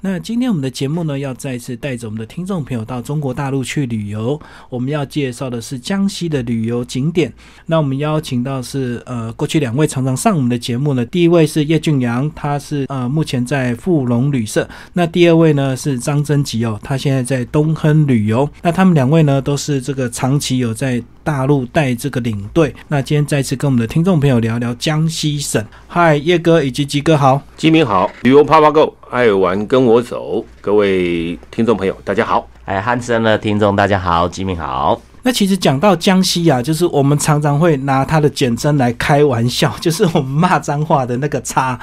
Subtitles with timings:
[0.00, 4.40] 那今天我们的节目呢，要再次带着我们的听众朋友到中国大陆去旅游。
[4.70, 7.32] 我们要介绍的是江西的旅游景点。
[7.66, 11.04] 那我们邀请到是呃，过去两位常常上我们的节目呢。
[11.06, 14.68] 第一位是叶俊阳，他是呃目前在富隆旅社。
[14.92, 18.48] 那第二位呢是张真吉哦，他现在在东亨旅游。
[18.62, 22.74] 那他们两位呢都是这个长期有在大陆带这个领队。
[22.88, 25.62] 那今天再次跟我们的听众朋友聊聊江西省。
[25.86, 28.94] 嗨，叶哥以及吉哥好，吉明好，旅游啪啪 Go。
[29.10, 32.48] 爱玩跟我走，各位听众朋友，大家好！
[32.64, 34.98] 哎，汉森的听众大家好，吉明好。
[35.28, 41.78] 那其实讲到江西啊，就是我们常常会拿它的简称来开玩笑， 就是我们骂脏话的那个“叉”。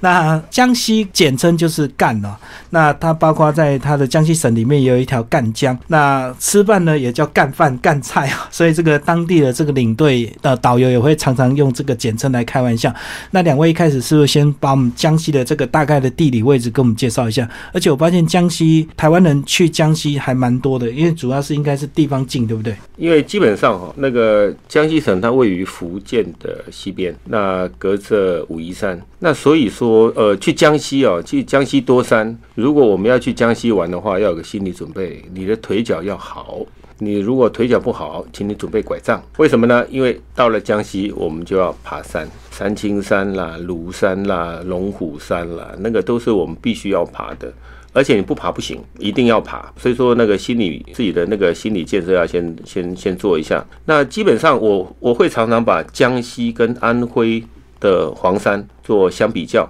[0.00, 2.34] 那江西简称就是“赣”哦。
[2.70, 5.78] 那它包括在它的江西省里面也有一条赣江。
[5.88, 8.48] 那吃饭呢也叫赣饭、赣菜啊。
[8.50, 12.90] 所以这个当地的这个领队的导游也会常常用这个简称来开玩笑。
[13.30, 17.46] 那两位一开始是不是先把我们江西的这个大概的地理位置跟我们介绍一下？
[17.74, 22.74] 而且我发现江西台湾人去江西还蛮多的，因为主要是应该是地方近，对不对？
[22.96, 36.64] 因为基本上哈，那个江西省它位于福建的西边，那隔着武夷山，那所以说呃，去江西哦，去江西多山，如果我们要去江西玩的话，要有个心理准备，你的腿脚要好。
[36.98, 39.22] 你如果腿脚不好，请你准备拐杖。
[39.36, 39.84] 为什么呢？
[39.90, 47.52] 因为到了江西，我们就要爬山，三清山啦、庐山啦、龙虎山啦，那个都是我们必须要爬的。
[47.92, 49.72] 而且你不爬不行，一定要爬。
[49.76, 53.64] 所以说那个心理自己的那个心理建设要先先先做一下。
[53.86, 57.42] 那基本上我我会常常把江西跟安徽
[57.80, 59.66] 的黄山做相比较。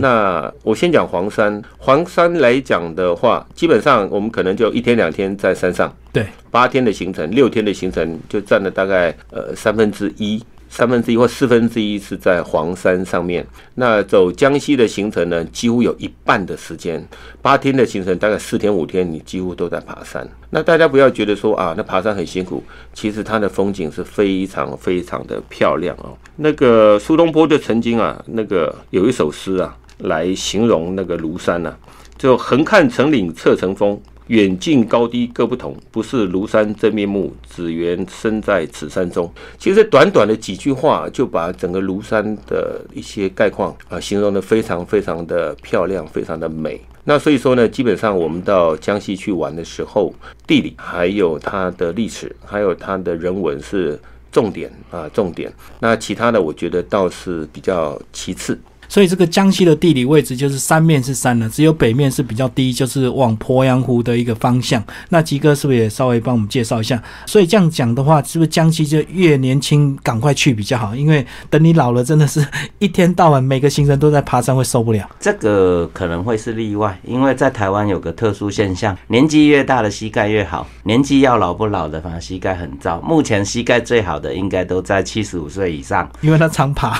[0.00, 10.42] 那我先讲黄山，黄山来讲的话，基本上我们可能就一天两天在山上，对，八天的行程，六天的行程就占了大概呃三分之一。
[10.68, 13.46] 三分之一或四分之一是在黄山上面。
[13.74, 17.06] 那走江西的行程呢，几乎有一半的时间，
[17.40, 20.28] 八天的行程大概四天五天，你几乎都在爬山。
[20.50, 26.16] 那大家不要觉得说啊，那爬山很辛苦，其实它的风景是非常非常的漂亮哦。
[26.36, 31.76] 那个苏东坡就曾经啊，那个有一首诗啊，来形容那个庐山呢，
[32.18, 34.00] 就横看成岭侧成峰。
[34.28, 39.32] 远近高低各不同，不是庐山真面目，只缘身在此山中。
[39.56, 46.80] 其实短短的几句话，就把整个庐山的一些概况啊，形容的非常非常的漂亮，非常的美。
[47.04, 50.12] 那所以说呢，基本上我们到江西去玩的时候，
[50.44, 53.96] 地理还有它的历史，还有它的人文是
[54.32, 55.52] 重点啊，重点。
[55.78, 58.58] 那其他的，我觉得倒是比较其次。
[58.88, 64.82] 所以这个江西的地理位置就是三面是山了，只有北面是比较低，就是往鄱阳湖的一个方向。
[65.08, 67.02] 那吉哥是不是也稍微帮我们介绍一下？
[67.26, 70.94] 所以这样讲的话，是不是江西就越年轻赶快去比较好？
[70.94, 72.46] 因为等你老了，真的是
[72.78, 75.08] 一天到晚每个行程都在爬山，会受不了。
[75.18, 83.00] 这个可能会是例外，因为在台湾有个特殊现象，年纪越大的膝盖越好，年纪要老不老的反而膝盖很糟。
[83.00, 86.90] 目前膝盖最好的应该都在七十五岁以上，因为他常爬。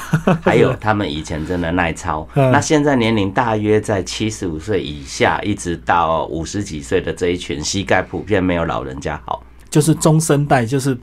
[0.42, 1.75] 还有他们以前真的。
[1.76, 10.98] 耐操，那现在年龄大约在七十五岁以下，一直到五十几岁的这一群，膝盖普遍没有老人家好，就是中生代，就是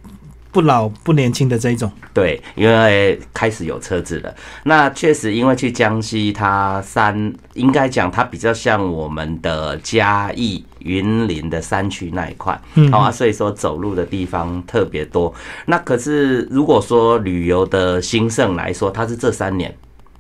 [0.51, 1.89] 不老不年轻的这一种。
[2.13, 4.35] 对，因为开始有车子了。
[4.63, 12.59] 那确实，因为去江西，它山应该讲它比较像我们的嘉义、云林的山区那一块，
[12.91, 15.34] 好啊，所以说走路的地方特别多。
[15.66, 19.75] 那可是如果说旅游的兴盛来说，它是这三年。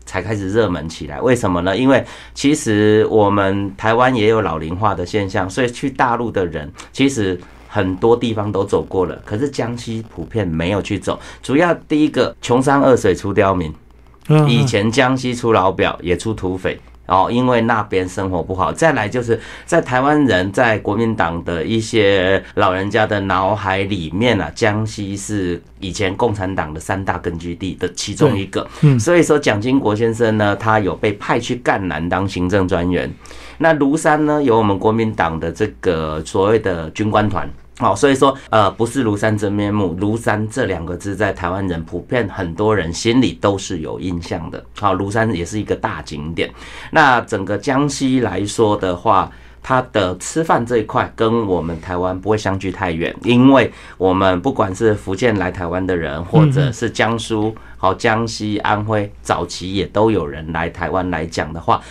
[0.05, 1.75] 才开始热门起来，为什么呢？
[1.75, 2.03] 因为
[2.33, 11.19] 其实我们台湾也有老龄化的现象，所以去大陆的人其实很多地方都走过了，可是江西普遍没有去走。
[11.41, 13.73] 主要第一个，穷山恶水出刁民，
[14.47, 16.79] 以前江西出老表也出土匪。
[17.13, 28.67] 哦，因为那边生活不好，再来就是在台湾人在国民党的一些老人家的脑海里面啊，江西是以前共产党的三大根据地的其中一个。
[28.81, 33.07] 嗯，所以说蒋经国先生呢，他有被派去赣南当行政专员。
[33.59, 37.47] 那庐山呢，有我们国民党的这个所谓的军官团。
[37.79, 44.63] 好，所以说，呃，不是庐山真面目，庐山这两个字在台湾人普遍很多人心里都是有印象的。
[44.79, 46.53] 好，庐山也是一个大景点。
[46.91, 49.31] 那整个江西来说的话，
[49.63, 61.81] 它的吃饭这一块跟我们台湾不会相距太远，因为我们不管是福建来台湾的人，或者是江苏、好江西、安徽，早期也都有人来台湾来讲的话，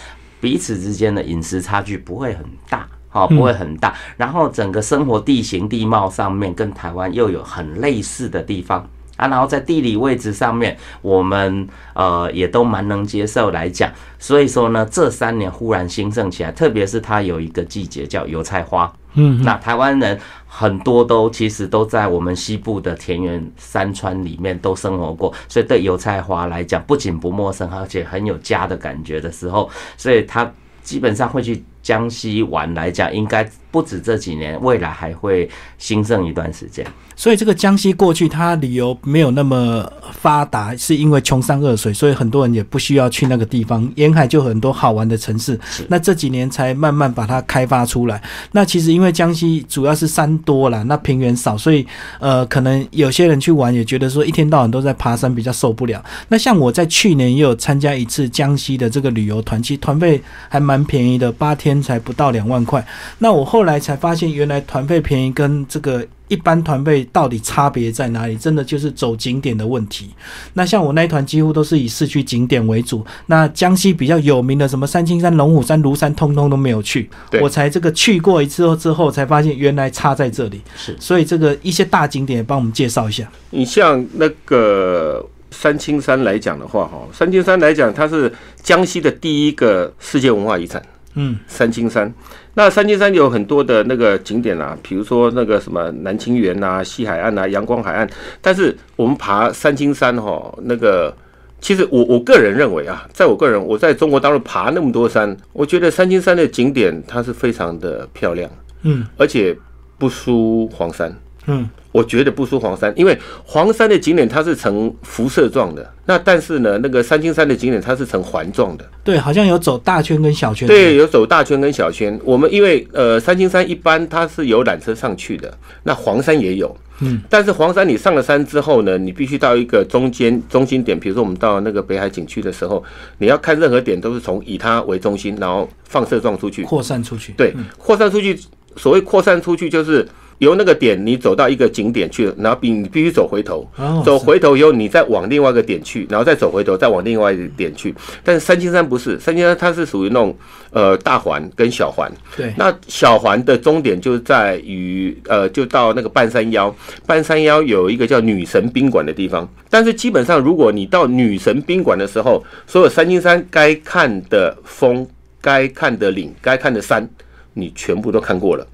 [0.41, 2.87] 彼此之间的饮食差距不会很大。
[3.13, 3.95] 好，不会很大。
[4.17, 8.85] 然后整个生活地形地貌上面跟台湾又有很类似的地方。
[9.19, 13.93] 啊，然后在地理位置上面，我们呃也都蛮能接受来讲。
[14.19, 18.91] 所以说呢，这三年忽然兴盛起来，特别是它有一个季节叫油菜花。
[19.15, 29.69] 嗯，那台湾人很多都其实都在我们西部的田园山川里面都生活过，所以对油菜花来讲不仅不陌生，而且很有家的感觉的时候，
[29.99, 30.51] 所以他
[30.83, 33.47] 基本上会去江西玩来讲，应该。
[33.73, 36.87] 不止这几年，未来还会兴盛一段时间。
[37.17, 43.91] 所以这个江西过去它旅游没有那么发达，是因为穷山恶水，所以很多人也不需要去那个地方。
[43.97, 45.59] 沿海就很多好玩的城市，
[45.89, 48.21] 那这几年才慢慢把它开发出来。
[48.51, 51.87] 那其实因为江西主要是山多啦，那平原少，所以
[52.19, 56.03] 呃，可能有些人去玩也觉得说一天到晚都在爬山比较受不了。
[56.29, 62.85] 那像我在去年也有参加一次江西的这个旅游团，其实团费还蛮便宜的，八天才不到两万块。
[63.19, 68.37] 那我后后来才发现，原来团费便宜跟这个一般团费到底差别在哪里？
[68.37, 70.11] 真的就是走景点的问题。
[70.55, 73.07] 那像我那一团几乎都是以市区景点为主。
[73.27, 77.09] 那江西比较有名的什么三清山、龙虎山、庐山，通通都没有去。
[77.41, 80.61] 我才这个去过一次后之后，才发现原来差在这里。
[80.75, 83.31] 是，所以这个一些大景点帮我们介绍一下。
[83.51, 90.83] 你像那个三清山来讲的话，哈，三清山来讲，它是江西的第一个世界文化遗产。
[91.15, 92.13] 嗯，三清山。
[92.55, 98.09] 那三清山有很多的那个景点啊，比如说那个什么南清园啊、西海岸啊、阳光海岸。
[98.41, 101.15] 但是我们爬三清山哈，那个
[101.61, 108.51] 其实我我个人认为啊，在我个人我在中国大陆爬那么多山，我觉得三清山的景点它是非常的漂亮，
[108.83, 109.57] 嗯，而且
[109.97, 111.15] 不输黄山。
[111.47, 118.85] 嗯，我觉得不输黄山，因为黄山的景点它是呈辐射状的，那但是呢，那个三清山的景点它是呈环状的。
[119.05, 120.67] 对，好像有走大圈跟小圈。
[120.67, 122.19] 对，有走大圈跟小圈。
[122.25, 125.53] 我们因为呃，三清山一般它是有缆车上去的，
[125.83, 126.75] 那黄山也有。
[127.01, 127.21] 嗯。
[127.29, 132.83] 但是黄山你上了山之后呢，你必须到一个中间中心点，比如说我们到那个北海景区的时候，
[133.19, 137.35] 你要看任何点都是从以它为中心，然后放射状出去，扩散出去。
[137.37, 138.39] 对，扩散出去。
[138.77, 140.09] 所谓扩散出去就是。
[140.43, 143.65] 由那个点，你走到一个景点去，然后必你必须走回头，
[144.05, 147.95] 走回头以后，你再往另外一个点去，然后再走回头，再往另外一个点去。
[148.25, 150.37] 但是三清山不是，三清山它是属于那种
[150.73, 152.11] 呃大环跟小环。
[152.37, 156.75] 对，那小环的终点就在于呃，就到那个半山腰，
[157.07, 159.49] 半山腰有一个叫女神宾馆的地方。
[159.71, 165.07] 但是基本上，如果你到女神宾馆的时候，所有三清山该看的峰、
[165.41, 167.09] 该看的岭、该看的山，
[167.55, 168.67] 你全部都看过了。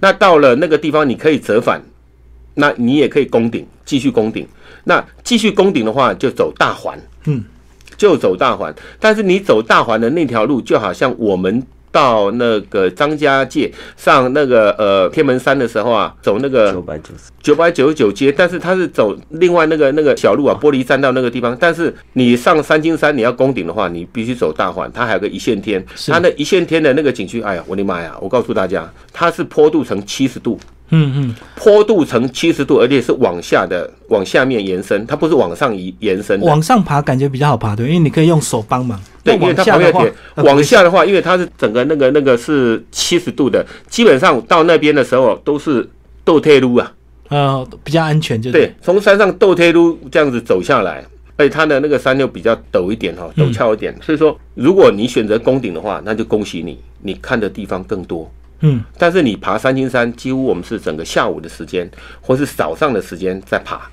[0.00, 1.82] 那到了那个地方，你可以折返，
[2.54, 4.46] 那你也可以攻顶，继续攻顶。
[4.84, 7.44] 那继续攻顶的话，就走大环，嗯，
[7.96, 8.74] 就走大环。
[8.98, 11.62] 但是你走大环的那条路，就好像我们。
[11.92, 21.56] 到那个张家界上那个呃天门山的时候啊，走那个九百九十九百九十九街，但是它是走另外那个那个小路啊，玻璃栈道那个地方。
[21.58, 28.16] 但是你上三清山，你要攻顶的话，你必须走大环，它还有个一线天，它那一线天的那个景区，哎呀，我的妈呀！
[28.20, 30.58] 我告诉大家，它是坡度成七十度。
[30.90, 36.40] 嗯嗯，坡度呈七十度，而且是往下的，往下面延伸，它不是往上移延伸。
[36.40, 39.00] 往上爬感觉比较好爬，对，因为你可以用手帮忙。
[39.22, 40.12] 对，因为它旁边铁。
[40.36, 45.88] 往下的话，因为它是整个那个那个是七十度的，基本上到那边的时候都是
[46.24, 46.92] 斗退路啊。
[47.28, 48.74] 呃，比较安全，就对。
[48.82, 51.04] 从山上斗退路这样子走下来，
[51.36, 58.28] 而且它的那个山又比较陡一点哈，陡峭一点，所以说如果你选择攻顶的话，那就恭喜你，你看的地方更多。
[58.60, 63.90] 嗯，但是你爬三清山，几乎我们是整个下午的时间，或是早上的时间在爬，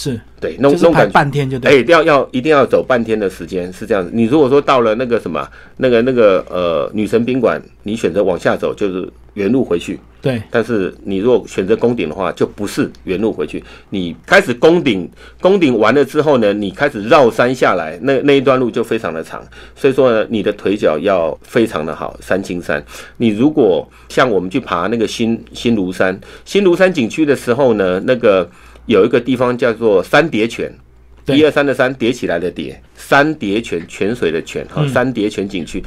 [0.00, 4.10] 是对，弄弄感半天就对，哎，要要一定要走半天的时间是这样子。
[4.14, 5.44] 你如果说到了那个什么，
[5.78, 9.10] 那个那个呃女神宾馆，你选择往下走就是。
[9.34, 10.42] 原路回去，对。
[10.50, 13.62] 但是你如果选择攻顶的话，就不是原路回去。
[13.90, 15.08] 你开始攻顶，
[15.40, 19.40] 攻顶完了之后呢，你开始绕山下来，那那一段路就非常的长。
[19.76, 22.16] 所以说呢，你的腿脚要非常的好。
[22.20, 22.84] 三清山，
[23.18, 28.50] 你如果像我们去爬那个新新庐山，新庐山景区的时候呢，那个
[28.88, 30.72] 有一个地方叫做三叠泉，
[31.26, 35.84] 一二三的三叠起来的叠，三叠泉泉水的泉哈，三叠泉景区。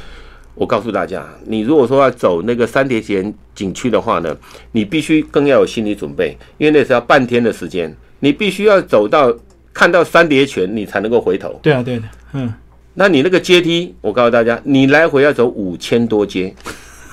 [0.53, 4.37] 我告诉大家，你如果说要走那个三叠泉景区的话呢，
[4.73, 9.35] 你必须更要有心理准备，因为那是要半天的时间，你必须要走到
[9.73, 11.59] 看到三叠泉，你才能够回头。
[11.63, 12.03] 对啊，对的，
[12.33, 12.53] 嗯。
[12.93, 16.53] 那你那个阶梯，我告诉大家，你来回要走五千多阶，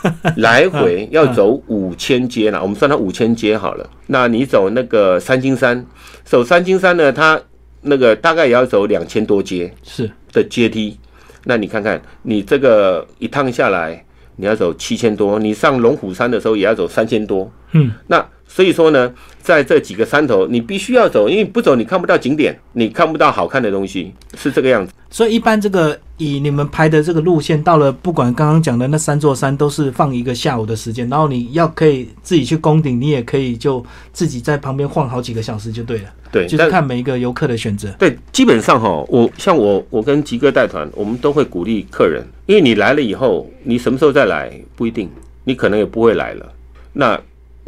[0.37, 3.89] 来回要走五千阶了，我们算它五千阶好了。
[4.07, 5.85] 那你走那个三清山，
[6.25, 7.41] 走三清山呢，它
[7.83, 10.99] 那个大概也要走两千多阶是的阶梯。
[11.45, 14.05] 那你看看，你这个一趟下来，
[14.37, 17.51] 你要走七千多，你上龙虎山的时候也要走三千多。
[17.73, 24.93] 嗯，那所以说呢，在这几个山头，你必须要走，因为不走你看不到景点，你看不到好看的东西，是这个样子。
[25.11, 36.05] 所以一般这个以你们拍的这个路线，到了不管刚刚讲的那三座山，都是放一个下午的时间，然后你要可以自己去攻顶，你也可以就自己在旁边晃好几个小时就对了。
[36.31, 37.89] 对，就是看每一个游客的选择。
[37.99, 45.09] 对，基本上哈，我像我我跟吉哥带团，我们都会鼓励客人，因为你来了以后，你什么时候再来不一定，
[45.45, 46.53] 你可能也不会来了。
[46.93, 47.19] 那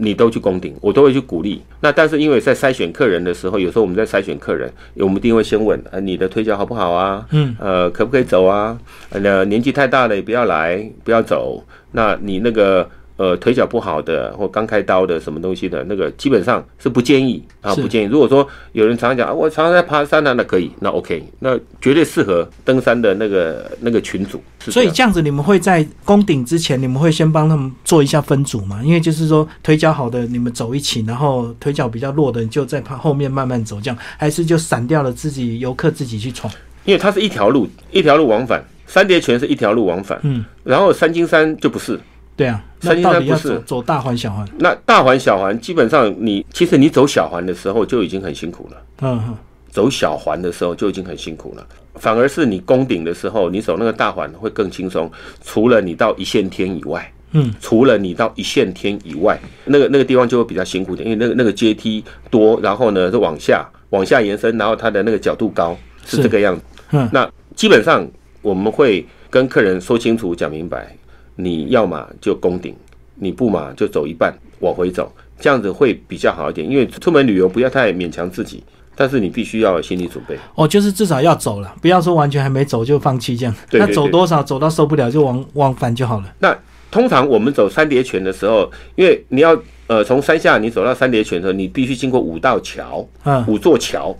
[0.00, 1.62] 你都去攻顶，我都会去鼓励。
[1.80, 7.26] 那但是因为在筛选客人的时候，有时候我们在筛选客人，我们一定会先问：呃，你的推脚好不好啊？
[7.32, 8.78] 嗯，呃，可不可以走啊？
[9.10, 11.62] 呃，年纪太大了也不要来，不要走。
[11.92, 12.88] 那你那个。
[13.20, 18.06] 呃，腿脚不好的或刚开刀的什么东西的那个，基本上是不建议啊，不建议。
[18.06, 24.42] 如果说有人常常讲啊，我常常在爬山呢，那可以，那 OK，那绝对适合登山的那个那个群组。
[24.60, 28.80] 所以这样子，你们会在攻顶之前，你们会先帮他们做一下分组吗？
[28.82, 36.50] 因为就是说腿脚好的你们走一起，然后腿脚比较弱的就在后面慢慢走，这样还是就散掉了自己游客自己去闯？
[36.86, 42.00] 因为它是一条路，一条路往返，三叠泉是一条路往返，嗯，然后三金山就不是。
[42.40, 44.48] 对啊，那到底要走走大环小环？
[44.58, 48.82] 那大环小环基本上你其实你走小环的时候就已经很辛苦了。
[49.02, 49.36] 嗯哼，
[49.68, 51.66] 走小环的时候就已经很辛苦了，
[51.96, 55.10] 反而是你攻顶的时候，你走那个大环会更轻松。
[55.44, 66.62] 除了你到一线天以外，嗯，除了你到一线天以外，那个那个地方就会比较辛苦点，因为那个那个阶梯多，然后呢就往下往下延伸，然后它的那个角度高，是这个样子。
[66.92, 68.08] 嗯，那基本上
[68.40, 70.96] 我们会跟客人说清楚讲明白。
[71.36, 72.74] 你要么就攻顶，
[73.14, 76.68] 你不嘛就走一半往回走，这样子会比较好一点。
[76.68, 78.62] 因为出门旅游不要太勉强自己，
[78.94, 80.36] 但是你必须要有心理准备。
[80.54, 83.54] 哦，就是至少要走了，不要说完全还没走就放弃这样。
[83.72, 86.34] 那走多少走到受不了就往往返就好了。
[86.38, 86.56] 那
[86.90, 89.56] 通常我们走三叠泉的时候，因为你要
[89.86, 94.16] 呃从山下你走到三叠泉的时候，你必须经过五道桥，嗯，五座桥。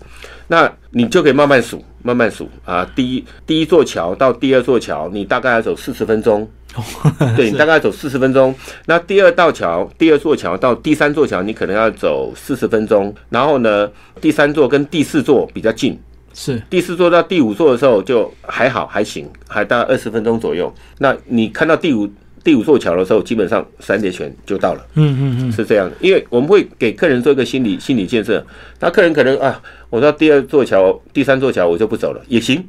[0.46, 2.84] 那你就可以慢慢数，慢慢数啊。
[2.96, 6.48] 第一第一座桥到第二座桥，你大概要走四十分钟。
[7.36, 8.54] 对你大概走四十分钟。
[8.86, 13.14] 那第二道桥、第二座桥到第三座桥，你可能要走四十分钟。
[13.28, 15.98] 然后呢，第三座跟第四座比较近，
[16.34, 20.72] 是第四座到第五座的时候就还好，还行，还大概二十分钟左右。
[20.98, 22.10] 那你看到第五。
[22.42, 24.80] 第五座桥的时候，基本上三叠泉就到了。
[24.94, 28.42] 嗯嗯嗯，是这样的，因为我们会给客人做一个心理心理建设。
[28.78, 29.60] 那客人可能啊，
[29.90, 32.66] 我到第二座桥、第三座桥我就不走了，也行，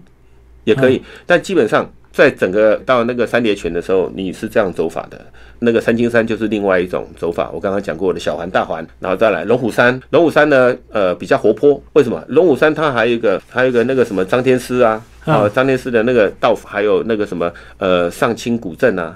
[0.65, 1.01] 也可以。
[1.25, 5.19] 但基本上在整个到那个三叠泉的时候，你是这样走法的。
[5.59, 7.49] 那个三清山就是另外一种走法。
[7.53, 9.99] 我刚刚讲过的小环、大环，然后再来龙虎山。
[10.09, 11.81] 龙虎山呢，呃，比较活泼。
[11.93, 12.23] 为什么？
[12.29, 19.15] 龙虎山它还有一个，还有一个那个什么张天师啊，啊，张天师的那个道，还有那个什么呃上清古镇啊。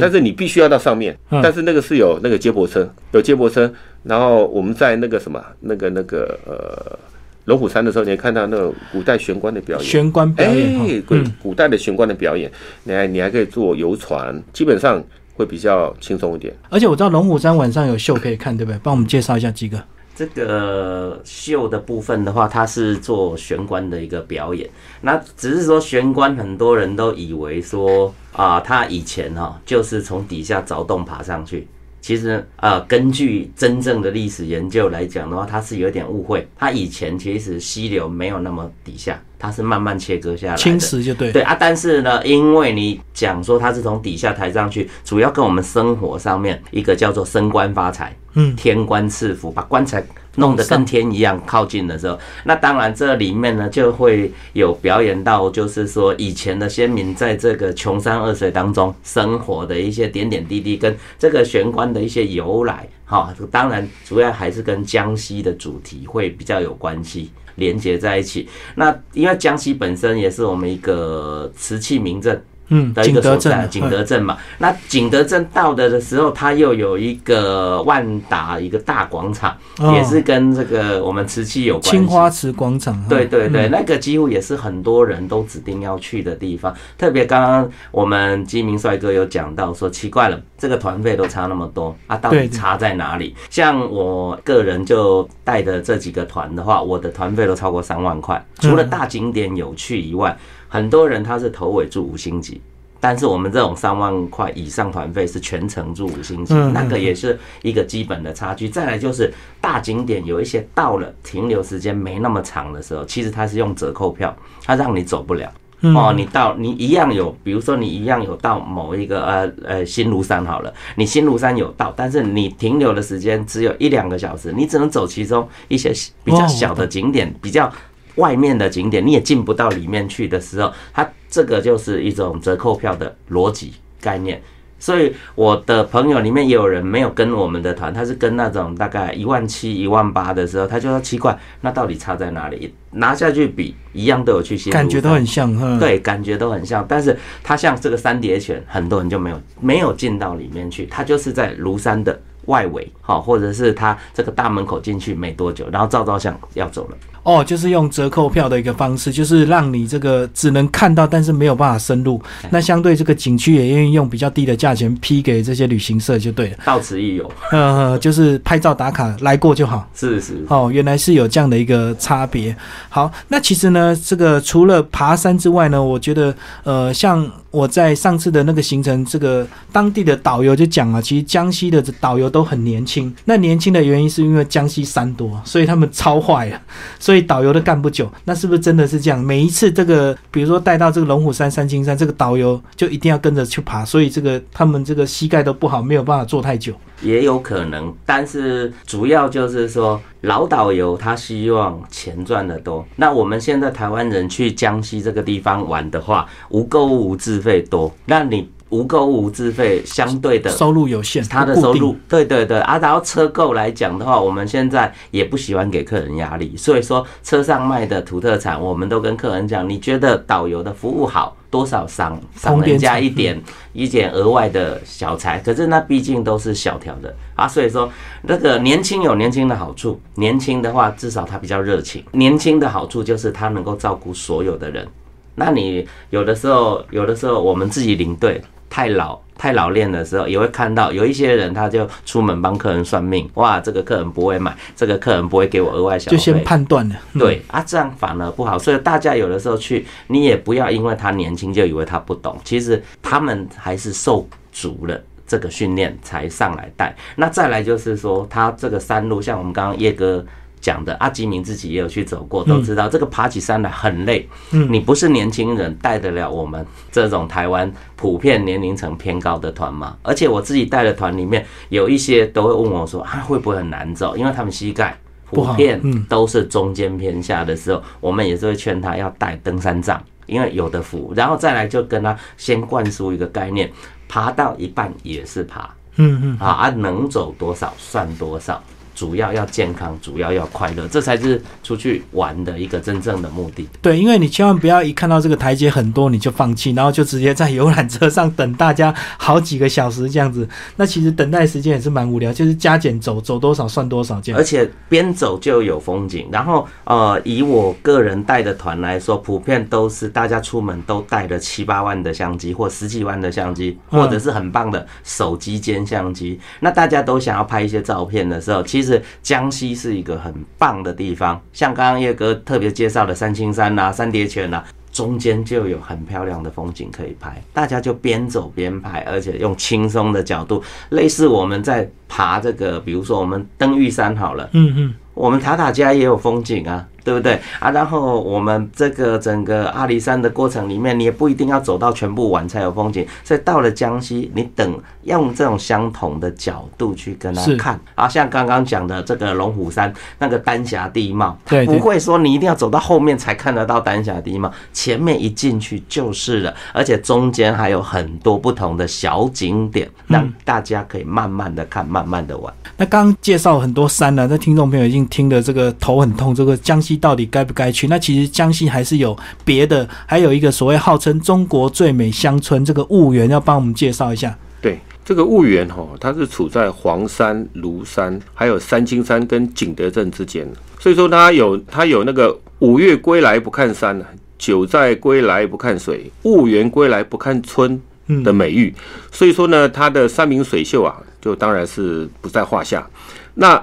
[0.00, 3.72] 但是你必须要到上面，但是那个是有那个接驳车，有接驳车。
[4.02, 6.98] 然后我们在那个什么，那个那个呃
[7.46, 12.50] 龙虎山的时候，你看到那个古代玄关的表演，玄关表演，哎，古古代的玄关的表演，
[12.84, 15.02] 你还你还可以坐游船，基本上
[15.34, 16.54] 会比较轻松一点。
[16.68, 18.78] 而且我知道龙虎山晚上有秀可以看，对不对？
[18.82, 19.82] 帮我们介绍一下几个。
[20.16, 24.68] 这个秀的部分的话，它是做玄关的一个表演。
[25.02, 31.68] 那只是说玄关，很多人都以为说啊，他以前哈就是从底下凿洞爬上去。
[32.06, 36.46] 其实呃，根据真正的历史研究来讲的话，他是有点误会。
[36.56, 41.32] 他以前其实溪流没有那么底下，它是慢慢切割下来的，侵蚀就对。
[41.32, 50.04] 对啊，但是呢，因为你讲说它是从底下抬上去，主要跟我们生活上面一个叫做升官发财，嗯，天官赐福，把棺材。
[50.38, 68.48] 弄得跟天一样靠近的时候，那当然这里面呢就会有表演到，就是说以前的先民在这个穷山恶水当中生活的一些点点滴滴，跟这个玄关的一些由来，哈，当然主要还是跟江西的主题会比较有关系，连接在一起。
[68.76, 72.42] 那因为江西本身也是我们一个瓷器名镇。
[72.68, 74.36] 嗯，的一个所在，景德镇嘛。
[74.58, 79.56] 那景德镇到的的时候，它又有一个万达一个大广场，
[79.94, 81.90] 也是跟这个我们瓷器有关系。
[81.90, 86.74] 青花瓷广场，对对对，那个几乎也是很多人都指定要去的地方。
[86.98, 93.34] 特别刚刚我们基明帅哥有讲到说，奇怪了，这个团费都差那么多啊，到底差在哪里？
[93.48, 100.36] 像我个人就带的这几个团的话，我的团费都超过三万块，除了大景点有去以外。
[100.76, 102.60] 很多人他是头尾住五星级，
[103.00, 108.68] 但是我们这种三万块以上团费是全程住五星级，那个也是一个基本的差距。
[108.68, 115.50] 再来就是大景点有一些到了停留时间没那么长的时候，其实它是用折扣票，它让你走不了。
[115.94, 125.92] 哦，你到你一样有，比如说你一样有到某一个呃呃新庐山好了，你新庐山有到，但是你停留的时间只有一两个小时，你只能走其中一些
[126.24, 127.70] 比较小的景点，比较
[128.16, 134.42] 外面的景点，你也进不到里面去的时候，它这个就是一种折扣票的逻辑概念。
[134.78, 142.74] 所以我的朋友里面也有人没有跟我们的团，他是跟那种大概一万七、一万八的时候，他就说奇怪，那到底差在哪里？
[142.90, 146.84] 拿下去比，一样都有去新感觉都很像，对，感觉都很像。
[146.86, 156.96] 但是它像这个三叠泉，很多人就没有没有进到里面去，它就是在庐山的外围，好，或者是他这个大门口进去没多久，然后照照相要走了。
[157.22, 162.22] 哦，就是用折扣票的一个方式，就是让你这个只能看到，但是没有办法深入。
[162.50, 166.58] 那相对这个景区也愿意用比较低的价钱批给这些旅行社就对了。
[166.64, 169.88] 到此一游，呃，就是拍照打卡来过就好。
[169.92, 170.46] 是是。
[170.48, 172.54] 哦，原来是有这样的一个差别。
[172.88, 183.14] 好，那其实呢，这个除了爬山之外呢，我觉得呃，像我在上次的那个行程，这个当地的导游就讲了，其实江西的导游都很年轻。
[183.26, 186.58] 那年轻的原因是因为江西山多，所以他们超坏了，
[186.98, 187.26] 所以。
[187.26, 189.18] 导游都干不久，那是不是真的是这样？
[189.18, 196.72] 每一次这个，比如说带到这个龙虎山、三清山，这个导游就一定要跟着去爬，所以这个他们这个膝盖都不好，没有办法坐太久。
[197.02, 202.86] 也有可能，但是主要就是说老导游他希望钱赚得多。
[202.96, 208.50] 那我们现在台湾人去江西这个地方玩的话，无购物无自费多，那你。
[208.76, 212.58] 无购物自费，相对的收入有限，他的收入对对对。
[212.60, 223.40] 啊，然后车购来讲的话，我们现在也不喜欢给客人压力，所以说车上卖的土特产，我们都跟客人讲，你觉得导游的服务好，多少赏赏人家一点
[223.72, 227.14] 一点额外的小财，可是那毕竟都是小条的。
[227.34, 227.90] 啊，所以说
[228.22, 234.86] 那个年轻有年轻的好处，年轻的话至少他比较热情，年轻的好处就是他能够照顾所有的人，
[235.34, 238.42] 那你有的时候有的时候我们自己领队。
[238.68, 246.94] 太老太老练的时候，也会看到有一些人，他就出门帮客人算命，哇，这个客人不会买，这个客人不会给我额外小费，就先判断了。
[247.18, 248.58] 对啊，这样反而不好。
[248.58, 256.96] 所以大家有的时候去，你也不要因为他年轻就以为他不懂，其实他们还是受足了这个训练才上来带。
[257.16, 260.24] 那再来就是说，他这个山路，像我们刚刚叶哥。
[260.66, 264.28] 讲的阿基明自己也有去走过，都知道这个爬起山来很累。
[264.50, 269.96] 嗯，你不是年轻人带得了我们这种台湾普遍年龄层偏高的团吗？
[270.02, 274.16] 而且我自己带的团里面有一些都会问我说啊，会不会很难走？
[274.16, 274.98] 因为他们膝盖
[275.30, 281.12] 普遍都是中间偏下的时候，我们也是会劝他要带登山杖，因为有的扶。
[281.14, 283.70] 然后再来就跟他先灌输一个概念，
[284.08, 285.70] 爬到一半也是爬。
[285.94, 288.60] 嗯嗯，啊，能走多少算多少。
[288.96, 293.68] 主要要健康，主要要快乐，这才是出去玩的一个真正的目的。
[293.82, 300.48] 对，因为你千万不要一看到这个台阶很多你就放弃，然后就直接在游览车上等大家好几个小时这样子。
[300.76, 304.40] 那其实等待时间也是蛮无聊，就是加减走，走多少算多少这样。
[304.40, 306.26] 而且边走就有风景。
[306.32, 316.40] 然后呃，以我个人带的团来说，普遍都是大家出门都带了七八万的相机，或十几万的相机，或者是很棒的手机兼相机。
[316.60, 318.85] 那大家都想要拍一些照片的时候，其实。
[318.86, 336.86] 是江西是一个很棒的地方，像刚刚叶哥特别介绍的三清山呐、三叠泉呐，中间就有很漂亮的风景可以拍，大家就边走边拍，而且用轻松的角度，类似我们在爬这个，比如说我们登玉山好了，嗯嗯，我们塔塔家也有风景啊。
[337.06, 337.70] 对不对啊？
[337.70, 343.06] 然后我们这个整个阿里山的过程里面，你也不一定要走到全部完才有风景。
[343.22, 362.52] 所以到了江西，你等用这种相同的角度去跟他看啊，像刚刚讲的这个龙虎山那个丹霞地貌，对，不会说你一定要走到后面才看得到丹霞地貌，前面一进去就是了，而且中间还有很多不同的小景点，让大家可以慢慢的看，慢慢的玩。
[362.76, 366.95] 那刚刚介绍很多山呢，那听众朋友已经听得这个头很痛，这个江西。
[366.96, 367.86] 到底该不该去？
[367.88, 374.36] 那其实江西还是有别的，还有一个所谓号称中国最美乡村，这个婺源要帮我们介绍一下。
[374.60, 380.46] 对，这个婺源哈，它是处在黄山、庐山，还有三清山跟景德镇之间，
[380.80, 384.00] 所以说它有它有那个五岳归来不看山，
[384.38, 387.80] 九寨归来不看水，婺源归来不看村
[388.24, 388.74] 的美誉。
[389.12, 392.88] 所以说呢，它的山明水秀啊，就当然是不在话下。
[393.34, 393.62] 那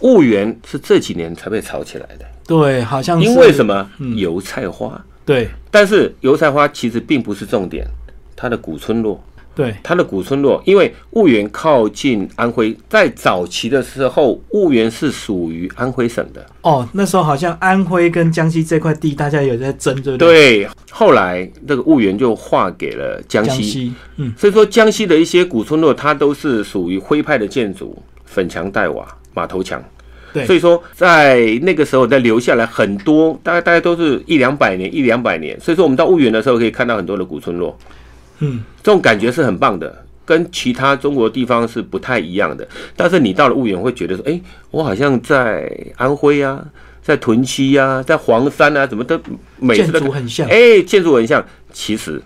[0.00, 2.24] 婺源是这几年才被炒起来的。
[2.48, 5.00] 对，好像因为什么油菜花？
[5.24, 7.86] 对，但是油菜花其实并不是重点，
[8.34, 9.22] 它的古村落
[9.54, 16.46] 对，它的古村落，因为婺源靠近安徽，在早期的时候，婺源是属于安徽省的。
[16.62, 20.28] 哦，那时候好像安徽跟江西这块地，大家有在争，对不对？
[20.62, 29.82] 对，后来这个婺源就划给了江西，江西，嗯，所以说江西的一些古村落，它都是属于徽派的建筑，粉墙黛瓦、马头墙。
[30.32, 35.58] 对所以说在那个时候，再留下来很多，大概大概都是一两百年，一两百年。
[35.60, 37.76] 所以说我们到婺源的时候，可以看到很多的古村落。
[38.40, 42.66] 嗯，这种感觉是很棒的，跟其他中国地方是不太一样的。
[42.94, 46.64] 但是你到了婺源，会觉得说，哎、我好像在安徽啊，
[47.02, 49.18] 在屯溪啊，在黄山啊，怎么都
[49.58, 51.44] 每次建都筑很像，哎、建筑很像。
[51.72, 52.22] 其实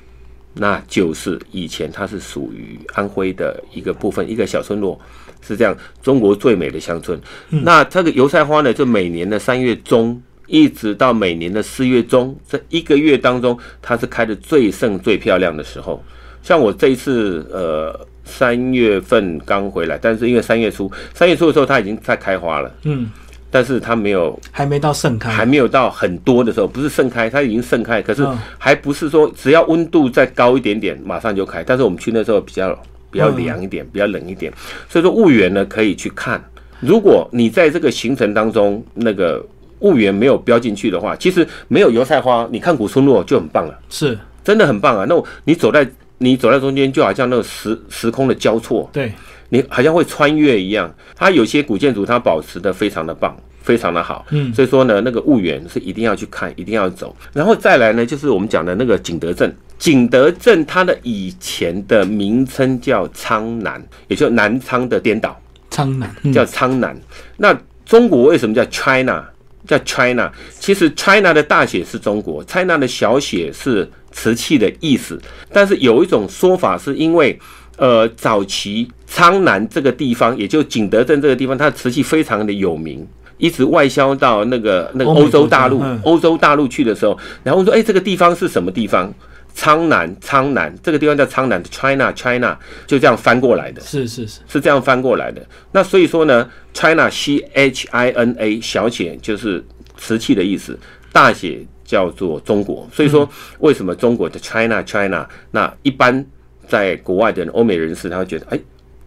[0.55, 5.01] 那就是以前它是属于安徽的一个部分，一个小村落。
[5.47, 7.21] 是这样，中国最美的乡村。
[7.51, 16.03] 那这个油菜花呢，就每年的三月中一直到每年的四月中，这一个月当中，它是开的最盛、最漂亮的时候。
[16.43, 23.09] 像我这一次，呃，三月份刚回来，但是因为三月初，三月初的时候它已经在开花了，嗯，
[23.49, 31.63] 但是它没有还没到盛开，还没有到很多的时候，不是盛开，它已经盛开，可是嗯还不是说只要温度再高一点点，马上就开。
[31.63, 32.77] 但是我们去那时候比较
[33.13, 34.51] 比较凉一点，比较冷一点，
[34.89, 36.43] 所以说婺源呢可以去看。
[36.81, 39.45] 如果你在这个行程当中，那个
[39.81, 45.05] 婺源没有标进去的话，其实没有油菜花，你看古村落就很棒了，是真的很棒啊。
[45.09, 45.87] 那我你走在
[46.19, 49.13] 你走在中间，就好像那个时时空的交错，对，
[49.51, 50.93] 你好像会穿越一样。
[51.15, 54.27] 它有些古建筑它保持的非常的棒，非常的好。
[54.31, 57.15] 嗯所以说呢，那个婺源是一定要去看，一定要走。
[57.33, 59.55] 然后再来呢，就是我们讲的那个景德镇。
[59.83, 65.37] 景德镇它的以前的名称叫苍南，也就南昌的颠倒，
[65.71, 66.97] 苍南，嗯叫苍南。
[67.37, 67.53] 那
[67.85, 69.25] 中国为什么叫 China？
[69.67, 75.21] 叫 China，其实 China 的大写是中国，China 的小写是瓷器的意思。
[75.53, 77.37] 但是有一种说法是因为，
[77.77, 83.05] 呃，早期苍南这个地方，也就景德镇这个地方，它的瓷器非常的有名。
[83.37, 89.13] 一直外销到那个那个欧洲大陆欧洲大陆去的时候，然后说，哎、这个地方是什么地方？
[89.55, 93.81] 苍南，苍南，这个地方叫苍南，China China，就这样翻过来的。
[93.83, 95.45] 是是是，是这样翻过来的。
[95.73, 99.65] 那所以说呢，China C H I N A 小写就是
[99.97, 100.79] 瓷器的意思，
[101.13, 102.89] 大写叫做中国。
[102.93, 105.29] 所以说，为什么中国的 China China？
[105.51, 106.25] 那一般
[106.67, 108.59] 在国外的欧美人士他会觉得，哎，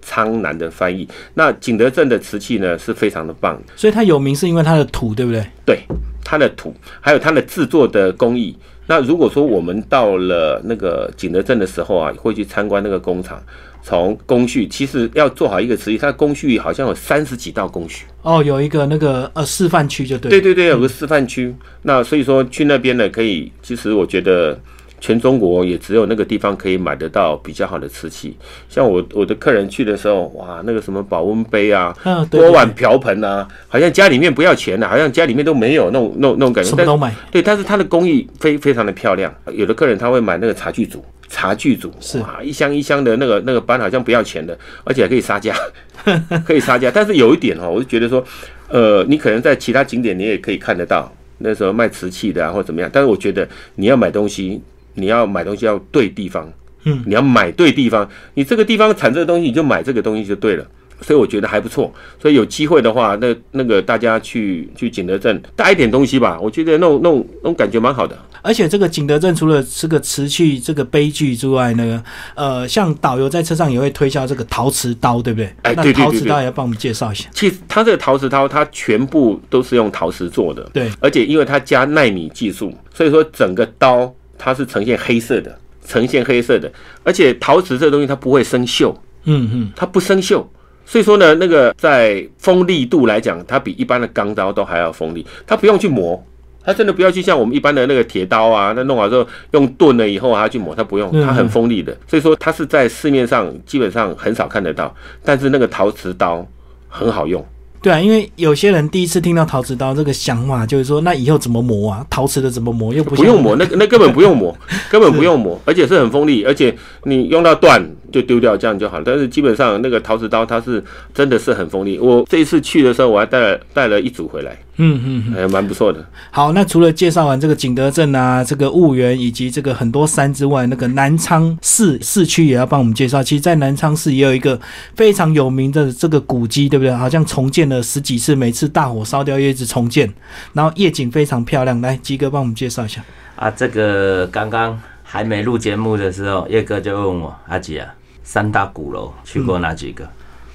[0.02, 1.08] 苍南的翻译。
[1.34, 5.44] 那景德镇的瓷器呢是非常的棒，所以它有名是因为它的土，对不对？
[5.66, 5.80] 对
[6.24, 8.56] 它的土，还有它的制作的工艺。
[8.88, 13.42] 那如果说我们到了那个景德镇的时候啊，会去参观那个工厂，
[13.82, 18.06] 从工序，其实要做好一个瓷器，它的工序好像有三十几道工序。
[18.22, 21.56] 哦，有一个那个呃示范区就对了，对对对，有个示范区。
[21.82, 24.60] 那所以说去那边呢，可以，其实我觉得
[25.00, 28.36] 全中国也只有那个地方可以买得到比较好的瓷器。
[28.70, 36.72] 像我我的客人去的时候，哇，那个什么保温杯啊，锅对碗瓢盆啊，好像家里面不要钱的、好像家里面都没有那种那种那种感觉。
[36.72, 39.34] 但什么都买，对，但是它的工艺非非常的漂亮。
[39.54, 45.56] 有的客人他会买那个茶具组，茶具组是啊，一箱一箱的那个那个班好像不要钱的，而且还可以杀价，
[46.46, 46.90] 可以杀价。
[46.94, 48.24] 但是有一点哦，我就觉得说，
[48.70, 52.90] 呃，你可能在其他景点你也可以看得到，那时候卖瓷器的啊或怎么样。
[52.92, 54.62] 但是我觉得你要买东西，
[54.96, 56.52] 你要买东西要对地方，
[56.86, 60.66] 嗯，你要买对地方，你这个地方产这个东西，你就买这个东西就对了。
[61.02, 68.18] 所以我觉得还不错，所以有机会的话，那那个大家去去景德镇带一点东西吧，我觉得那种那种那种感觉蛮好的。
[68.42, 72.02] 而且这个景德镇除了这个瓷器、这个悲剧之外呢，
[72.36, 75.54] 呃，像导游在车上也会推销这个陶瓷刀，对不对？
[75.64, 77.28] 哎对对对对陶瓷刀也要帮我们介绍一下。
[77.34, 86.72] 其实它这个陶瓷刀，它全部都是用陶瓷做的，对，而且因为它加纳米技术，所以说整个刀它是呈现黑色的，呈现黑色的，
[87.04, 88.94] 而且陶瓷这个东西它不会生锈，
[89.26, 90.46] 嗯嗯，它不生锈。
[90.86, 96.24] 所以说呢，那个在锋利度来讲，它比一般的钢刀都还要锋利，它不用去磨，
[96.64, 101.96] 它真的不要去像我们一般的那个铁刀啊，那弄好之后用钝了以后还要去磨，它不用，它很锋利的。
[102.08, 106.48] 所以说它是在市面上基本上很少看得到，但是那个陶瓷刀
[106.88, 107.44] 很好用。
[107.86, 112.04] 对啊，因为有些人第一次听到陶瓷刀这个想法，就是说那以后怎么磨啊？
[112.10, 112.92] 陶瓷的怎么磨？
[112.92, 114.58] 又不像不用磨，那个那根本不用磨，
[114.90, 117.80] 根本不用磨，而且是很锋利，而且你用到断
[118.12, 119.04] 就丢掉，这样就好了。
[119.06, 122.00] 但是基本上那个陶瓷刀它是真的是很锋利。
[122.00, 125.34] 我这一次去的时候，我还带了带了一组回来，嗯嗯嗯。
[125.34, 126.06] 还蛮不错的。
[126.32, 133.24] 好，那除了介绍完这个景德镇啊，这个婺源以及这个很多山之外，那个南昌市市区也要帮我们介绍。
[133.24, 134.60] 其实，在南昌市也有一个
[134.96, 136.94] 非常有名的这个古迹，对不对？
[136.94, 140.12] 好像重建了十几次，每次大火烧掉又一直重建，
[140.54, 141.80] 然后夜景非常漂亮。
[141.82, 143.04] 来，鸡哥帮我们介绍一下。。，
[143.36, 147.88] 啊，这个刚刚还没录节目的时候，叶哥就问我阿吉啊，
[148.24, 150.08] 三大鼓楼去过哪几个？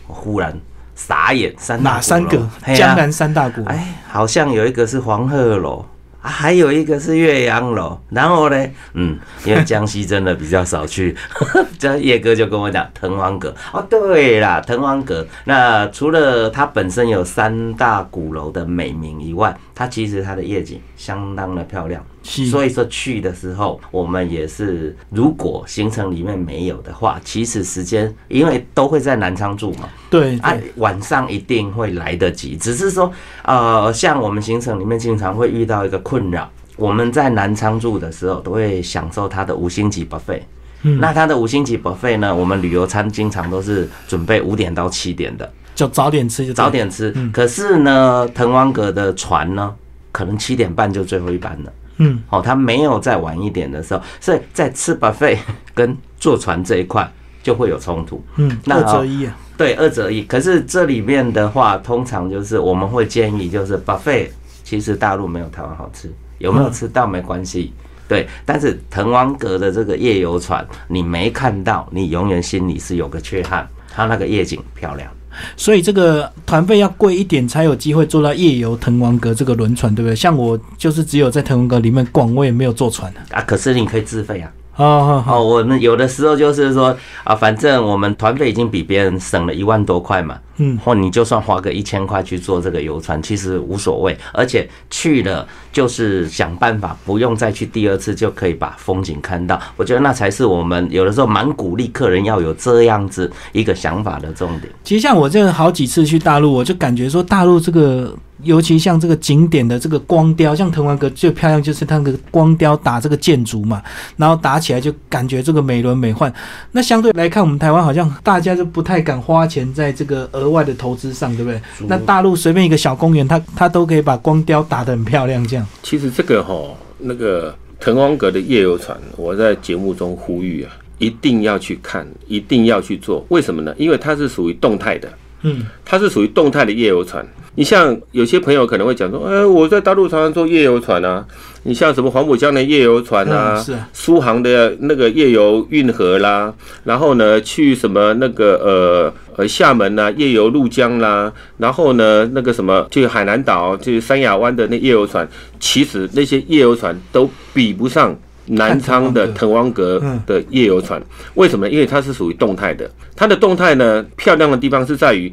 [0.06, 0.58] 我忽然
[1.06, 2.36] 傻眼，三大哪三个？
[2.76, 3.66] 江南三大鼓楼。
[3.66, 5.84] 哎，好像有一个是黄鹤楼。
[6.22, 11.16] 啊还有一个是岳阳楼，然后呢，嗯，因为江西真的比较少去，
[11.80, 13.54] 这叶哥就跟我讲滕王阁。
[13.72, 15.26] 哦，对啦，滕王阁。
[15.44, 22.04] 那除了它本身有三大鼓楼的美名以外，它其实它的夜景相当的漂亮。
[22.22, 32.56] 是所以说去的时候，我们也是，如果行程里面没有的话，其实时间因为都会在南昌住嘛，啊对对，，晚上一定会来得及。
[32.56, 33.10] 只是说，
[33.44, 40.42] 呃，像我们行程里面经常会遇到一个困扰，我们在南昌住的时候都会享受它的五星级 buffet。
[40.82, 46.70] 嗯那它的五星级 buffet 呢，我们旅游餐经常都是准备五点到七点的，就早点吃就早。
[46.70, 47.14] 点吃。
[47.32, 49.74] 可是呢，滕王阁的船呢，
[50.10, 51.72] 可能七点半就最后一班了。
[52.00, 55.38] 嗯，哦，他没有再晚一点的时候，所以在吃 buffet
[55.72, 57.08] 跟坐船这一块
[57.42, 58.22] 就会有冲突。
[58.36, 59.36] 嗯，那二择一啊。
[59.56, 60.22] 对，二择一。
[60.22, 64.30] 可是这里面的话，通常就是我们会建议，就是 buffet，
[64.64, 67.72] 其实大陆没有台湾好吃，有没有吃到没关系。
[68.08, 73.68] 对，但是滕王阁的这个夜游船，你没看到，你永远心里是有个缺憾。
[73.92, 75.10] 它那个夜景漂亮，
[75.56, 80.14] 所以这个团费要贵一点，才有机会坐到夜游滕王阁这个轮船，对不对？
[80.14, 83.20] 像我就是只有在滕王阁里面逛，我也没有坐船的。
[83.30, 84.50] 啊，可是你可以自费啊。
[84.72, 99.58] 好好好，哦，我们有的时候就是说啊，反正我们团费已经比别人省了一万多块嘛，嗯，或你就算花个一千块去做这个游船，其实无所谓，而且去了就是想办法不用再去第二次就可以把风景看到。
[99.76, 104.70] 我觉得那才是我们有的时候蛮鼓励客人要有这样子一个想法的重点。
[104.84, 113.82] 其实像我这个好几次去大陆，我就感觉说大陆这个，尤其像这个景点的这个光雕，像滕王阁最漂亮就是它那个光雕打这个建筑嘛，
[114.16, 116.30] 然后打起来就感觉这个美轮美奂。
[116.72, 121.60] 那相对来看，我们台湾好像大家就不太敢花钱在这个额外的投资上，对不对？
[121.86, 125.66] 那大陆随便一个小公园，它它都可以把光雕打得很漂亮，这样。
[125.82, 133.24] 其实这个哈、那个滕王阁的夜游船，我在节目中呼吁啊，一定要去看，一定要去做。
[133.28, 133.74] 为什么呢？
[133.78, 135.08] 因为它是属于动态的，
[135.42, 137.26] 嗯，它是属于动态的夜游船。
[137.56, 141.26] 你像有些朋友可能会讲说，哎，我在大陆常常坐夜游船啊。
[141.64, 158.16] 你像什么黄浦江的夜游船啊，嗯是啊苏杭的那个夜游运河啦，然后呢去什么那个呃呃厦门呐、夜游鹭江啦，然后呢那个什么去海南岛去三亚湾的那夜游船，其实那些夜游船都比不上
[158.50, 161.02] 南昌的滕王阁嗯的夜游船。
[161.34, 161.68] 为什么？
[161.68, 165.32] 因为它是属于动态的，它的动态呢漂亮的地方是在于。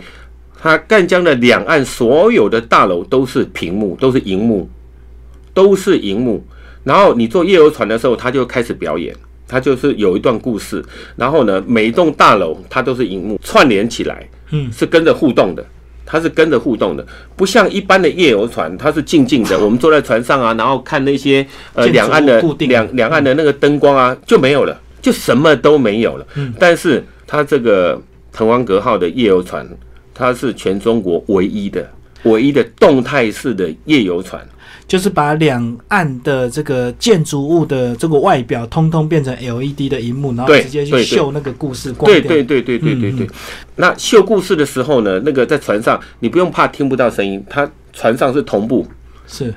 [0.59, 4.67] 它赣江的两岸所有的大楼都是屏幕，都是荧幕，
[5.53, 6.43] 都是荧幕。
[6.83, 9.15] 然后你坐夜游船的时候，它就开始表演，
[9.47, 10.83] 它就是有一段故事。
[11.15, 15.63] 然后呢，每一栋大楼它都是荧幕串联起来，嗯是跟着互动的。
[16.09, 19.59] 它是跟着互动的，不像一般的夜游船，它是静静的。
[19.63, 26.25] 我们坐在船上啊，然后看那些呃两岸的两两岸的那个灯光啊，就没有了，就什么都没有了。
[26.35, 29.67] 嗯但是它这个滕王阁号的夜游船，
[30.13, 31.85] 它是全中国唯一的、
[32.23, 34.47] 唯一的动态式的夜游船。
[34.87, 42.21] 就是把两岸的这个建筑物的这个外表，通通变成 LED 的荧幕，然后直接去秀那个故事光对。
[42.21, 43.25] 对对对对对对。
[43.25, 43.29] 嗯
[43.75, 48.87] 那秀故事的时候呢，那个在船上，你不用怕听不到声音，它船上是同步，
[49.27, 49.53] 是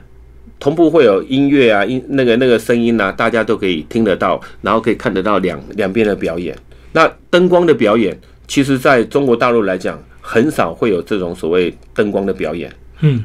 [0.59, 6.55] 同步会有音乐啊，音那个那个声音啊，大家都可以听得到，然后可以看得到两两边的表演。
[6.93, 12.71] 那灯光的表演，其实在中国大陆来讲，很少会有这种所谓灯光的表演。
[13.01, 13.25] 嗯，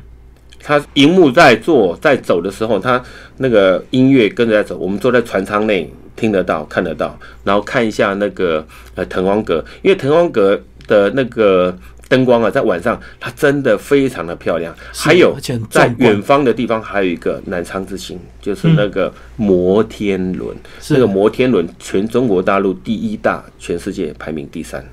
[0.67, 2.99] 它荧幕在做在走的时候，它
[3.37, 11.77] 那个音乐跟着在走，我们坐在船舱内听得到、看得到，然后看一下那个呃滕王阁，因为滕王阁的那个
[12.09, 14.75] 灯光啊，在晚上它真的非常的漂亮。
[14.91, 15.37] 还有
[15.69, 20.57] 在远方的地方还有一个南昌之星，就是那个摩天轮，
[20.89, 24.83] 那个摩天轮全中国大陆第一大，全世界排名第三。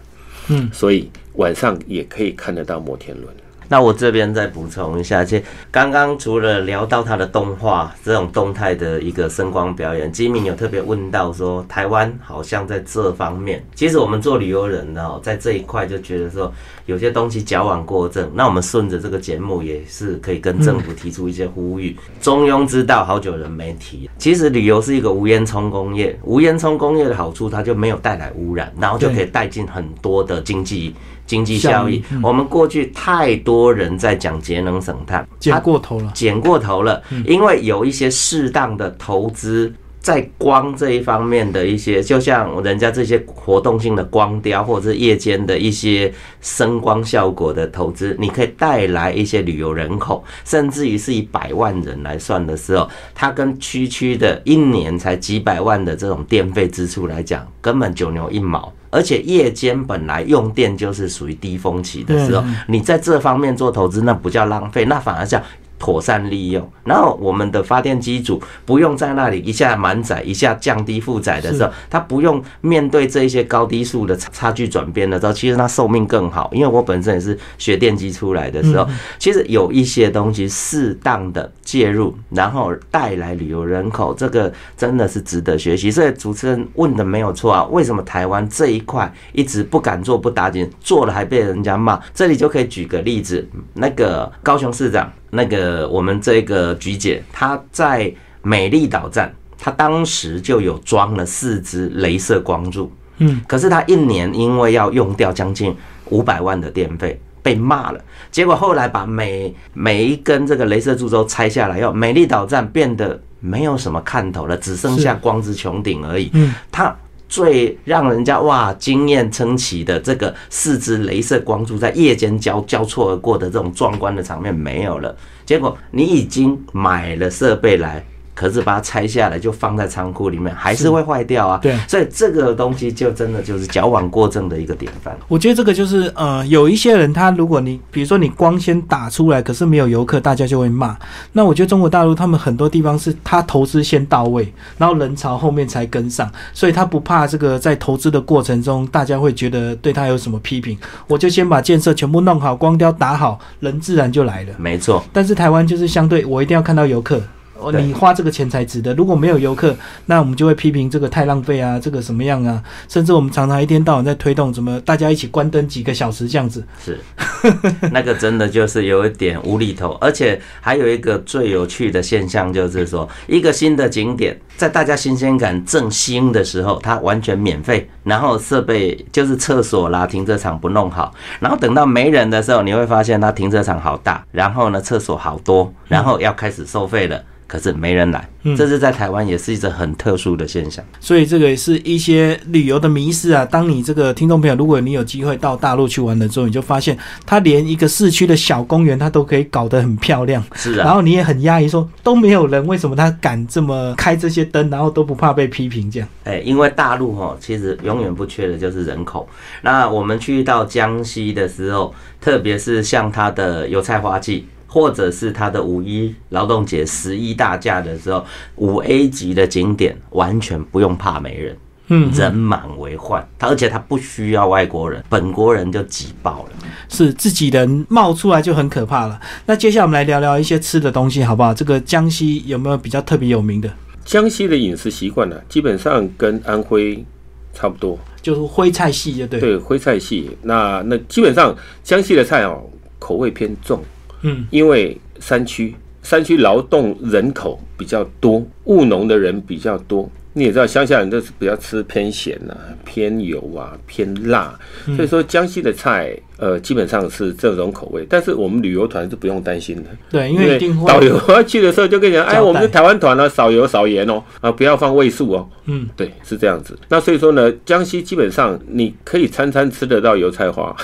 [0.48, 3.34] 嗯，所以晚上也可以看得到摩天轮。
[3.68, 5.38] 那我这边再补充一下，就
[5.70, 16.52] 刚刚除了聊到他的动画这种动态的一个声光表演，吉米有特别问到说，台湾好像在这方面，其实我们做旅游人的，在这一块就觉得说
[16.86, 18.30] 有些东西矫枉过正。
[18.34, 21.96] 那我们顺着这个节目也是可以跟政府提出一些呼吁。
[22.20, 24.08] 中庸之道，好久人没提。
[24.18, 30.94] 其实旅游是一个无烟囱工业，无烟囱工业的好处，它就没有带来污染，然后就可以带进很多的经济。
[31.24, 36.10] 经济效益，我们过去太多人在讲节能省碳，剪它过头了。
[36.12, 58.72] 减过头了，因为有一些适当的投资在光这一方面的一些，就像人家这些活动性的光雕，或者是夜间的一些声光效果的投资，你可以带来一些旅游人口，甚至于是以百万人来算的时候，它跟区区的一年才几百万的这种电费支出来讲，根本九牛一毛。
[58.90, 65.40] 而且夜间本来用电就是属于低峰期的时候，你在这方面做投资，那不叫浪费，那反而叫。
[65.82, 76.48] 妥善利用，然后我们的发电机组不用在那里一下满载，一下降低负载的时候，它不用面对这一些高低速的差距转变的时候，其实它寿命更好。
[76.52, 78.86] 因为我本身也是学电机出来的时候，
[79.18, 85.90] 其实有一些东西适当的介入，然后带来旅游人口，这个真的是值得学习。
[85.90, 91.98] 所以主持人问的没有错啊，为什么台湾这一块一直不敢做、不打紧，做了还被人家骂？
[92.12, 95.10] 这里就可以举个例子，那个高雄市长。
[95.30, 105.74] 那个我们这个菊姐，她在美丽岛站，她当时就有装了四支镭射光柱，嗯，可是她一年因为要用掉将近
[106.10, 108.00] 五百万的电费，被骂了。
[108.30, 116.30] 结果后来把每每一根这个镭射柱都拆下来，要美丽岛站变得没有什么看头了，只剩下光之穹顶而已。
[116.34, 116.94] 嗯，它。
[117.28, 128.04] 最让人家哇惊艳称奇的这个四支镭射光柱在夜间交交错而过的这种壮观的场面没有了，结果你已经买了设备来。
[128.42, 131.60] 可是把它拆下来就放在仓库里面，还是会坏掉啊。
[131.62, 135.16] 对，所以这个东西就真的就是矫枉过正的一个典范。
[135.28, 140.96] 我觉得这个就是呃，有一些人他如果你比如说你光先打出来，可是没有游客，大家就会骂。
[141.30, 150.76] 那我觉得中国大陆他们很多地方是他投资先到位，然后人潮后面才跟上，所以他不怕这个在投资的过程中大家会觉得对他有什么批评，
[151.06, 154.52] 我就先把建设全部弄好，光雕打好，人自然就来了。
[154.58, 155.04] 没错。
[155.12, 157.22] 但是台湾就是相对，我一定要看到游客。
[157.62, 158.92] 哦，你花这个钱才值得。
[158.94, 159.74] 如果没有游客，
[160.06, 162.62] 那我们就会批评这个太浪费啊，这个什么样啊？
[162.88, 166.64] 甚至我们常常一天到晚在推动，怎么大家一起关灯几个小时这样子？
[166.84, 166.98] 是，
[167.92, 169.92] 那个真的就是有一点无厘头。
[170.00, 187.22] 而且还有一个最有趣的现象，就是说一个新的景点，在大家新鲜感正兴的时候，它完全免费，然后设备就是厕所啦、停车场不弄好，然后等到没人的时候，你会发现它停车场好大，然后呢厕所好多，然后要开始收费了。
[187.52, 190.82] 可是没人来，这是在台湾也是一个很特殊的现象。
[191.00, 193.44] 所以这个也是一些旅游的迷失啊。
[193.44, 200.42] 当你这个听众朋友，如果你有机会到大陆去玩的时候，你就发现他连一个市区的小公园，他都可以搞得很漂亮。
[200.54, 206.08] 是啊，然后你也很压抑，说都没有人，为什么他敢这么开这些灯，然后都不怕被批评这样？
[206.24, 209.28] 哎，因为大陆哈，其实永远不缺的就是人口。
[209.60, 214.46] 那我们去到江西的时候，特别是像它的油菜花季。
[214.72, 218.24] 或者是他的五一劳动节、十一大假的时候，
[218.56, 221.58] 五 A 级的景点完全不用怕没人，
[221.88, 223.22] 嗯，人满为患。
[223.38, 226.50] 他而且他不需要外国人，本国人就挤爆了，
[226.88, 229.20] 是自己人冒出来就很可怕了。
[229.44, 231.52] 那接下来我们来聊聊一些吃的东西，好不好？
[231.52, 233.70] 这个江西有没有比较特别有名的？
[234.06, 237.04] 江西的饮食习惯呢，基本上跟安徽
[237.52, 239.38] 差不多，就是徽菜系，就对。
[239.38, 240.30] 对，徽菜系。
[240.40, 241.54] 那那基本上
[241.84, 242.64] 江西的菜哦，
[242.98, 243.78] 口味偏重。
[244.22, 250.10] 嗯，因为山区，山区劳动人口比较多，务农的人比较多。
[250.34, 252.56] 你也知道，乡下人都是比较吃偏咸啊、
[252.86, 254.58] 偏油啊、偏辣，
[254.96, 258.04] 所以说江西的菜，呃，基本上是这种口味。
[258.10, 265.48] 但是我们旅游团是不用担心的，对，因为导游去的时候就跟你讲，哎，我们是台湾团呢，少油少盐哦，啊，不要放味素哦。
[265.66, 266.76] 嗯，对，是这样子。
[266.88, 270.74] 那所以说呢，江西基本上你可以餐餐吃得到油菜花，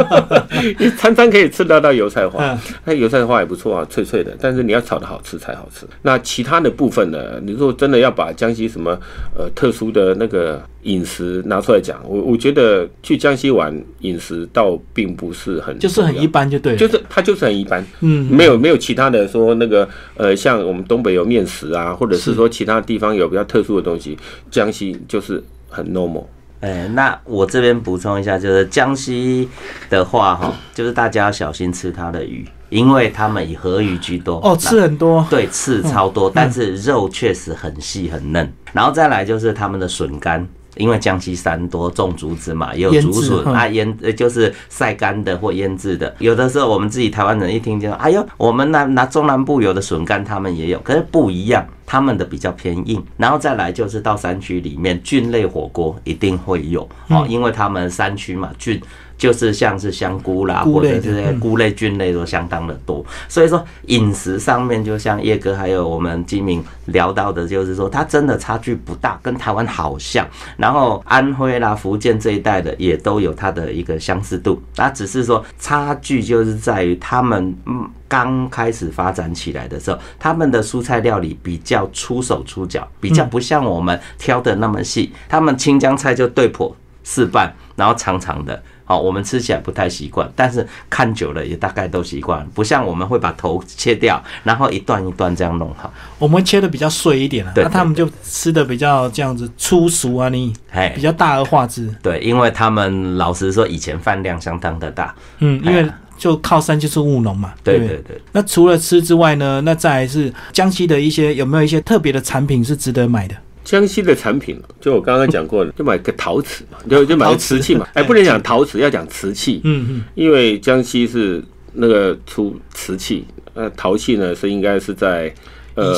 [0.80, 4.34] 你餐餐可以吃得到油菜花，那油菜花也不错啊，脆脆的。
[4.40, 5.86] 但是你要炒的好吃才好吃。
[6.00, 8.98] 那其他的部分呢，你如果真的要把江西什么
[9.36, 24.16] 呃特殊的那个饮食拿出来讲，我我觉得去江西玩饮食倒并不是很，就是很一般就对，就是它就是很一般，嗯，没有没有其他的说那个呃像我们东北有面食啊，或者是说其他地方有比较特殊的东西。
[24.50, 26.24] 江西就是很 normal，
[26.60, 29.48] 哎，那我这边补充一下，就是江西
[29.90, 34.36] 的话哈，就是大家要小心吃它的鱼，因为他们以河鱼居多。
[34.44, 38.52] 哦，刺很多，对，刺超多，但是肉确实很细很嫩。
[38.72, 46.14] 然后再来就是他们的笋干，因为江西山多种竹子嘛，也有竹笋啊，腌呃就是晒干的或腌制的。
[46.18, 51.66] 有的时候我们自己台湾人一听就，哎呦，我们拿拿中南部有的笋干，他们也有，可是不一样。
[51.86, 58.80] 他们的比较偏硬，然后再来就是到山区里面菌类火锅一定会有哦，因为他们山区嘛菌。
[59.16, 70.26] 就是像是香菇啦，或者这些菇类、菌类都相当的多，所以说饮食上面，就像叶哥还有我们金明聊到的，就是说它真的差距不大，跟台湾好像。
[70.56, 88.62] 然后安徽啦、福建这一带的也都有它的一个相似度，那只是说差距就是在于他们嗯刚开始发展起来的时候，他们的蔬菜料理比较出手出脚，比较不像我们挑的那么细，他们青江菜就对破四瓣，然后长长的。
[88.84, 95.92] 好，我们吃起来不太习惯，但是看久了也大概都习惯，不像我们会把头切掉，然后一段一段这样弄好。
[96.18, 101.88] 我们切的比较碎一点啊，那他们就吃的比较这样子粗俗啊，你哎，比较大而化之。
[102.02, 105.86] 对，因为他们老实说，以前饭量相当的大，嗯，因为
[106.18, 107.54] 就靠山就是务农嘛。
[107.62, 108.20] 对对对。
[108.32, 113.34] 那除了吃之外呢，那再是江西的一些有没有一些特别的产品是值得买的？
[113.64, 117.88] 江西的产品，就我刚刚讲过的，就买个陶瓷嘛，就就买个瓷器嘛。
[117.94, 119.62] 哎，不能讲陶瓷，要讲瓷器。
[119.64, 120.04] 嗯嗯。
[120.14, 121.42] 因为江西是
[121.72, 125.34] 那个出瓷器，呃，陶器呢是应该是在
[125.74, 125.96] 呃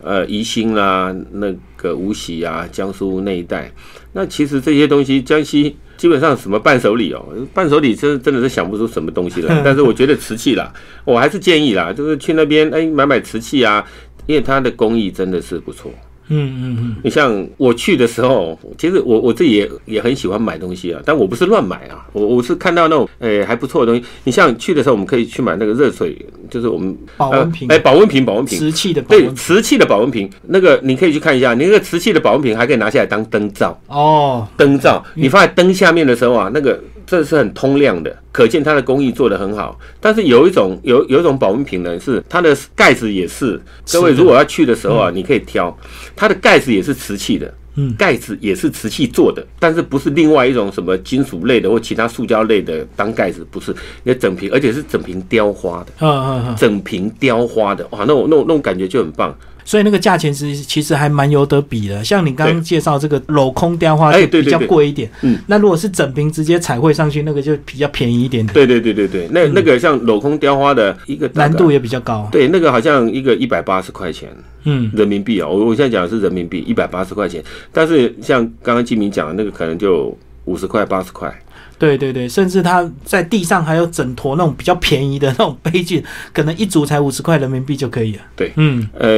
[0.00, 3.70] 呃宜兴啦，那个无锡啊，江苏那一带。
[4.12, 9.60] 那其实这些东西，江西基本上什么伴手礼哦，伴手礼真真的是想不出什么东西来。
[9.64, 10.72] 但是我觉得瓷器啦，
[11.04, 13.84] 我还是建议啦，就是去那边哎买买瓷器啊，
[14.26, 15.92] 因为它的工艺真的是不错。
[16.28, 24.06] 嗯嗯嗯，你像我去的时候，其实我我自己也也很喜欢买东西啊，但我不是乱买啊，我我是看到那种诶还不错的东西。
[24.24, 26.16] 你像去的时候，我们可以去买那个热水，
[26.50, 36.78] 就是我们保温瓶，哎，保温瓶，保温瓶，瓷器的，对，瓷器的保温瓶，那个你可以去看一下，你那个瓷器的保温瓶还可以拿下来当灯罩哦，灯罩，你放在灯下面的时候啊，那个。
[37.10, 39.80] 这是很通亮的，可见它的工艺做得很好。
[39.98, 43.58] 但是有一种有有一种保温瓶呢，是它的盖子也是。
[43.90, 45.74] 各位如果要去的时候啊，你可以挑，
[46.14, 59.34] 它的盖子也是瓷器的，嗯，盖子也是瓷器做的，但是不是另外一种什么金属类的或其他塑胶类的当盖子，不是，那整瓶，而且是整瓶雕花的，嗯嗯嗯，整瓶雕花的，哇，那种那种那种感觉就很棒。
[59.68, 68.46] 所以那个价钱实其实还蛮有得比的，像你刚刚介绍这个镂空雕花就比较贵一点，嗯，那如果是整瓶直接彩绘上去，那个就比较便宜一点。
[68.46, 74.30] 对对对对对，那那个像镂空雕花的一个难度也比较高，对，那个好像一个一百八十块钱，
[74.64, 80.16] 嗯，人民币啊，我我现在讲的是人民币一百八十块钱，但是像刚刚金明讲的那个可能就
[80.46, 81.30] 五十块八十块。
[81.78, 88.22] 对对对，甚至他在地上还有整坨那种比较便宜的那种杯具，可能一组才五十块人民币就可以了。
[88.34, 89.08] 对，嗯，呃，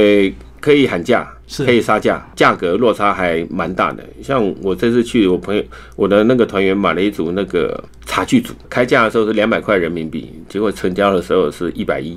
[0.61, 4.05] 可以喊价，是可以杀价，价格落差还蛮大的。
[4.23, 5.63] 像我这次去，我朋友
[5.97, 12.17] 我的那个团员买了一组那个茶具组，开价的时候是两百块人民币，结果成交的时候是一百一。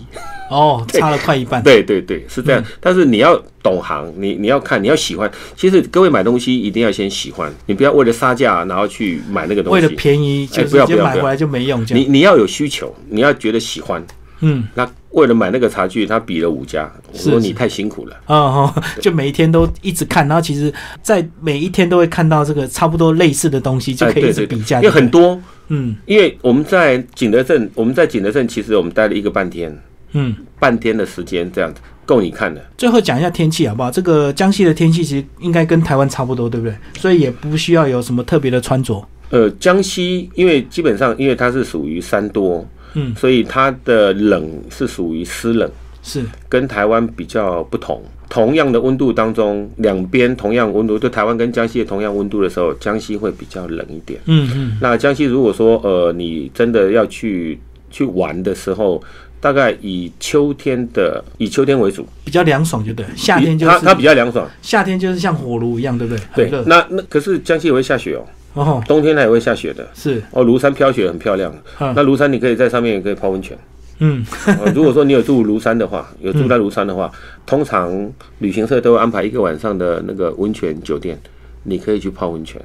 [0.52, 1.64] 哦， 差了快一半。
[1.64, 2.64] 对对对，是这样。
[2.80, 5.32] 但是你要懂行，你你要看，你要喜欢。
[5.56, 9.82] 其实各位买东西一定要先喜欢，你不要为了杀价然后去买那个东西。
[9.82, 11.84] 为了便宜就不要不要买回来就没用。
[11.90, 14.06] 你你要有需求，你要觉得喜欢。
[14.42, 14.68] 嗯。
[14.76, 18.16] 那为了买那个茶具，他比了五家，我说你太辛苦了。
[18.28, 24.78] 哦， 就每一天都一直看，然后其实，在每一天都会看到这个差不多类似的东西，就可以一直比价。
[24.78, 29.76] 因为很多，嗯，因为我们在景德镇，我们在景德镇其实我们待了一个半天。
[30.16, 32.64] 嗯，半天的时间这样子够你看的。
[32.78, 33.90] 最后讲一下天气好不好？
[33.90, 36.76] 这个江西的天气其实应该跟台湾差不多，对不对？
[37.00, 39.04] 所以也不需要有什么特别的穿着。
[39.32, 42.64] 呃，江西因为基本上因为它是属于山多，
[42.94, 45.70] 嗯，所以它的冷是属于湿冷，
[46.02, 48.02] 是跟台湾比较不同。
[48.30, 54.20] 同样的温度当中，两边同样温度，就台湾跟江西的同样温度的时候，江西会比较冷一点。
[54.26, 54.78] 嗯嗯。
[54.82, 57.60] 那江西如果说呃，你真的要去
[57.92, 59.04] 去玩的时候。
[59.44, 63.06] 大概以秋天的以秋天为主，比较凉爽，就对。
[63.14, 66.48] 夏天就它它比较凉爽，夏天就是像火炉一样，对不对？
[66.50, 66.64] 对。
[66.66, 68.24] 那那可是江西也会下雪哦，
[68.54, 69.88] 哦，冬天它也会下雪的。
[69.94, 71.54] 是哦，庐山飘雪很漂亮。
[71.80, 73.58] 那庐山你可以在上面也可以泡温泉。
[74.00, 74.26] 嗯，
[74.74, 77.12] 如果说你有住庐山的话， 有住在庐山的话，
[77.46, 81.18] 通常旅行社都会安排一个晚上的那个温泉酒店，
[81.64, 82.62] 你可以去泡温泉，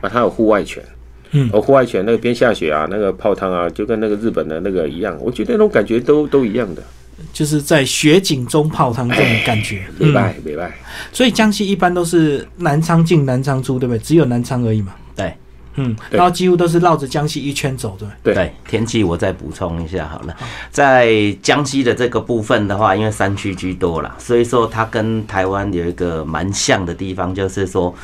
[0.00, 0.82] 啊，它有户外泉。
[1.30, 6.82] 嗯，哦，户外泉那个边下雪啊，那个泡汤啊，就跟那个日本的那个一样，我觉得那种感觉都都一样的，
[7.32, 10.76] 就是在雪景中泡汤这种感觉，明白明白。
[11.10, 13.98] 所以江西一般都是南昌进南昌出，对不对？
[14.00, 14.92] 只有南昌而已嘛。
[15.74, 18.34] 对，嗯，然后几乎都是绕着江西一圈走，对。
[18.34, 20.36] 对，天气我再补充一下好了，
[20.70, 21.12] 在
[21.42, 27.94] 江西的这个部分的话，因为山区居多啦，所以说它跟台湾有一个蛮像的地方，就是说。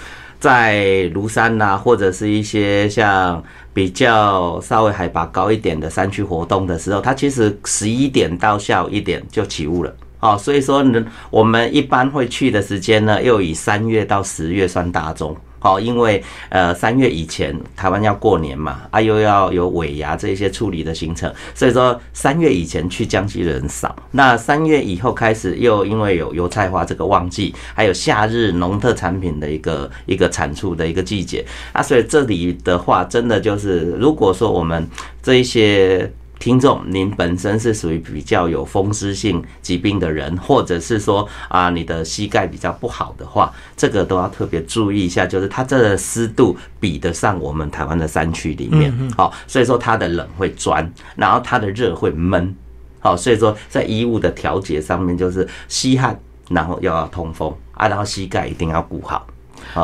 [0.40, 3.42] 在庐山呐，或者是一些像
[3.74, 9.92] 比较稍微海拔高一点的山区活动的时候，它其实十一点到下午一点就起雾了。
[10.20, 15.36] 哦，所以说呢，我们一般会去的时间呢，又以三月到十月算大中。
[15.59, 23.94] 好，因为呃三月以前台湾要过年嘛，啊又要有尾牙这些处理的行程，所以说三月以前去江西的人少。
[24.12, 34.86] 那三月以后开始，又因为有油菜花这个旺季，还有夏日农特产品的一个一个产出的一个季节啊，所以这里的话，真的就是如果说我们
[35.22, 36.11] 这一些。
[36.39, 52.55] 听众，您本身是属于比较有风湿性疾病的人，或者是说啊，你的膝盖比较不好的话，这个都要特别注意一下，就是它这个湿度比得上我们台湾的山区里面，好，所以说它的冷会钻，然后它的热会闷，
[53.01, 56.18] 好，所以说在衣物的调节上面，就是吸汗，
[56.49, 59.26] 然后又要通风啊，然后膝盖一定要顾好。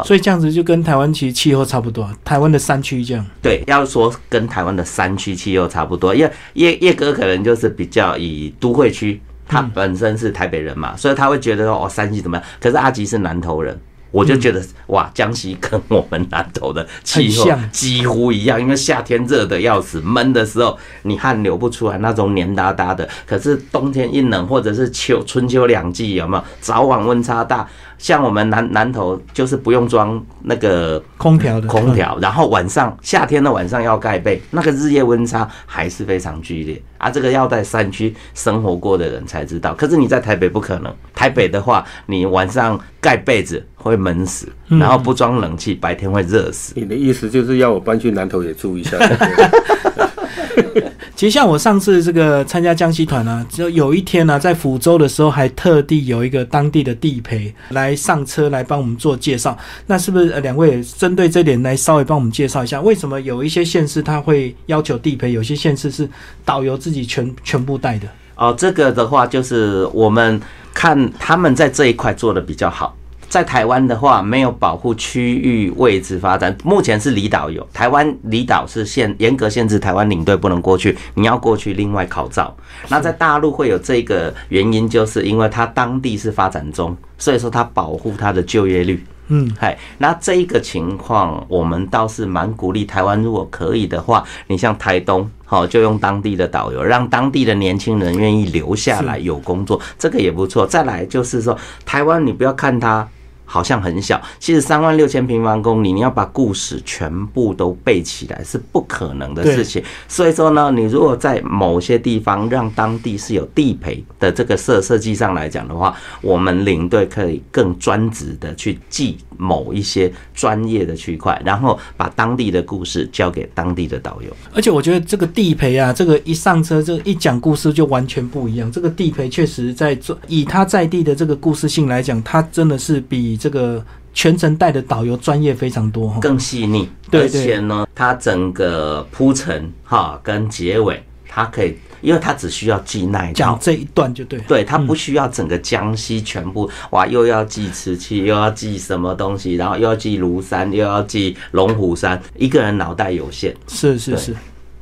[0.04, 3.24] 所以这样子就跟台湾其实气候差不多，台湾的山区这样。
[3.42, 12.46] 对，要说跟台湾的山区气候差不多，因为叶叶哥可能就是比较以都会区，他本身是台北人嘛，所以他会觉得说哦，山西怎么样？
[12.60, 13.78] 可是阿吉是南投人。
[14.10, 23.08] 我就觉得哇，江西跟我们南投的气候几乎一样，因为夏天热的要死，闷的时候你汗流不出来，那种黏哒哒的。
[23.26, 27.68] 可是冬天一冷，或者是秋春秋两季，有没有早晚温差大？
[27.98, 37.10] 像我们南南头就是不用装那个空调的空调，然后晚上夏天的晚上要盖被，那个日夜温差还是非常剧烈啊。
[37.10, 39.74] 这个要在山区生活过的人才知道。
[39.74, 43.64] 可是你在台北不可能，台北的话，你晚上盖被子。
[43.84, 46.72] 会闷死，然后不装冷气，白天会热死。
[46.74, 48.96] 你的意思就是要我搬去南头也住一下？
[51.14, 59.56] 其实像我上次这个参加江西团呢，就有一天呢，在福州的时候，还特地有一个当地的地陪来上车来帮我们做介绍。
[59.86, 66.08] 那是不是两位针对这点来稍微帮我们介绍一下，为什么有一些县市他会要求地陪，有些县市是
[66.44, 68.08] 导游自己全全部带的？
[68.36, 70.40] 哦，这个的话就是我们
[70.72, 72.96] 看他们在这一块做的比较好。
[73.34, 77.66] 在台湾的话，没有保护区域位置发展，目前是离岛有。
[77.72, 82.56] 台湾离岛是限严格限制，台湾领队不能过去，你要过去另外考照。
[82.88, 89.04] 那在大陆会有这个原因，就是因为它当地是发展中，所以说它保护它的就业率。
[89.26, 100.64] 嗯，嗨，那这一个情况，我们倒是蛮鼓励台湾，如果可以的话，你像台东，好，就用当地的导游，让当地的年轻人愿意留下来有工作，这个也不错。
[100.64, 103.04] 再来就是说，台湾你不要看它。
[103.44, 109.82] 好像很小，其实三万六千平方公里，你要把故事全部都背起来是不可能的事情。
[110.08, 124.28] 所以说呢，你如果在某些地方让当地是有地陪的这个设设计上来讲的话，我们领队可以更专职的去记某一些专业的区块，然后把当地的故事交给当地的导游。
[124.54, 128.72] 而且我觉得这个地陪啊，这个一上车这一讲故事就完全不一样。
[128.72, 133.33] 这个地陪确实在做，以他在地的这个故事性来讲，他真的是比。
[133.36, 154.36] 这个全程带的导游专业非常多哈，更细腻，而且呢，它整个铺陈哈跟结尾，它可以，因为它只需要记那一讲这一段就对，对，它不需要整个江西全部哇，又要记瓷器，又要记什么东西，然后又要记庐山，又要记龙虎山，一个人脑袋有限，是是是。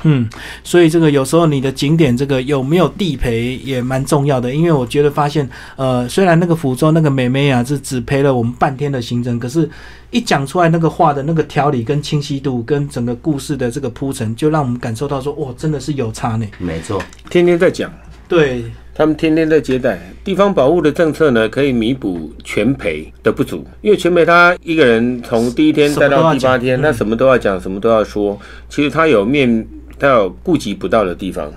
[0.05, 0.29] 嗯，
[0.65, 9.69] 所以这个有时候你的景点这个有没有地陪也蛮重要的，因为我觉得发现，呃，虽然那个福州那个美眉啊是只陪了我们半天的行程，可是，
[10.11, 16.47] 一讲出来那个话的那个条理跟清晰度跟整个故事的这个铺陈，就让我们感受到说，哇，真的是有差呢。
[16.59, 17.01] 没错，
[17.31, 17.93] 天天在讲，
[18.27, 19.99] 对他们天天在接待。
[20.25, 28.39] 地方保护的政策呢，可以弥补全陪的不足，因为全陪他一个人从第一天带到第八天，他什么都要讲，什么都要说，
[28.69, 29.65] 其实他有面。
[29.99, 31.53] 他有顾及不到的地方，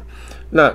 [0.49, 0.73] 那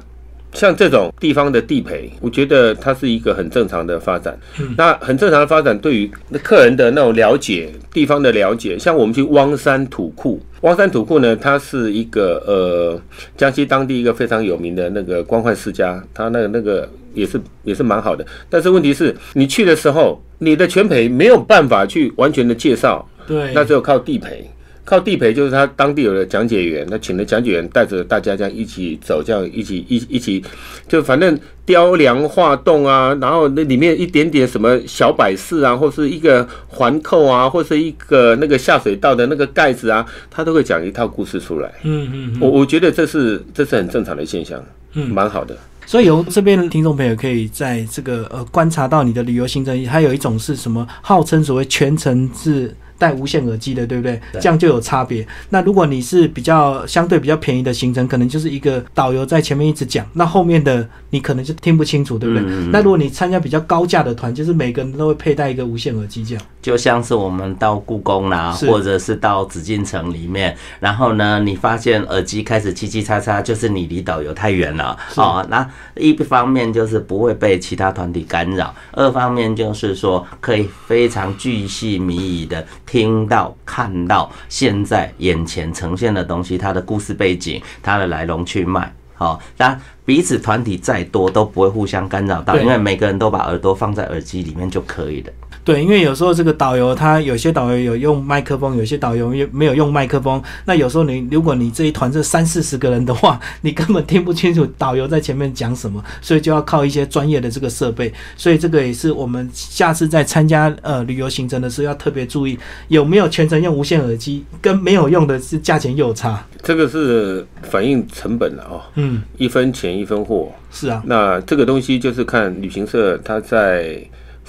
[0.52, 4.36] 像这种地方的地陪，我觉得它是一个很正常的发展。
[4.76, 6.10] 那很正常的发展，对于
[6.42, 13.00] 客人的那种了解，地方的了解，像我们去汪山土库，汪山土库呢，它是一个呃
[13.36, 18.26] 江西当地一个非常有名的那个官宦世家，他那个那个也是也是蛮好的。
[18.48, 24.50] 但是问题是你去的时候，你的全陪没有办法去完全的介绍，对，那只有靠地陪。
[24.90, 30.42] 靠地陪就是他当地有的讲解员，他请的讲解员带着大家这样一起走，这样一起一一起，
[30.88, 41.72] 就反正雕梁画栋啊，然后那里面一点点什么小摆饰啊，或是一个环扣啊，或是一个那个下水道的那个盖子啊，他都会讲一套故事出来。
[41.84, 44.60] 嗯嗯，我我觉得这是这是很正常的现象，
[44.94, 45.56] 嗯，蛮好的。
[45.86, 52.74] 所以由这边的听众朋友可以在这个呃观察到你的旅游行程，还有一种是什么号称所谓全程是。
[53.00, 54.20] 戴无线耳机的，对不对？
[54.34, 55.26] 这样就有差别。
[55.48, 62.44] 那如果你是比较相对比较便宜的行程，可能就是一个导游在前面一直讲，那后面的你可能就听不清楚，对不对？
[62.44, 66.44] 嗯嗯嗯那如果你参加比较高价的团，就是每个人都会佩戴一个无线耳机，这样。
[66.60, 75.44] 就像是我们到故宫啦，或者是到紫禁城里面，然后呢，你发现耳机开始叽叽喳喳，就是你离导游太远了是哦。
[75.48, 88.92] 那一方面就是不会被其他团体干扰，二方面就是说可以非常巨细靡遗的听到、看到现在眼前呈现的东西，它的故事背景、它的来龙去脉。
[89.14, 95.32] 好、当然彼此团体再多都不会互相干扰到，因为每个人都把耳朵放在耳机里面就可以了。
[95.62, 100.42] 对，因为有时候这个导游他有些导游有用麦克风，有些导游也没有用麦克风。
[100.64, 108.12] 那有时候你如果你这一团这三四十个人的话，你根本听不清楚导游在前面讲什么，所以就要靠一些专业的这个设备。
[108.36, 112.58] 所以这个也是我们下次在参加呃旅游行程的时候要特别注意，
[112.88, 116.42] 有没有全程用无线耳机，跟没有用的是价钱又有差。
[116.62, 120.50] 这个是反映成本了哦，嗯，一分钱一分货。
[120.70, 124.00] 是啊，那这个东西就是看旅行社他在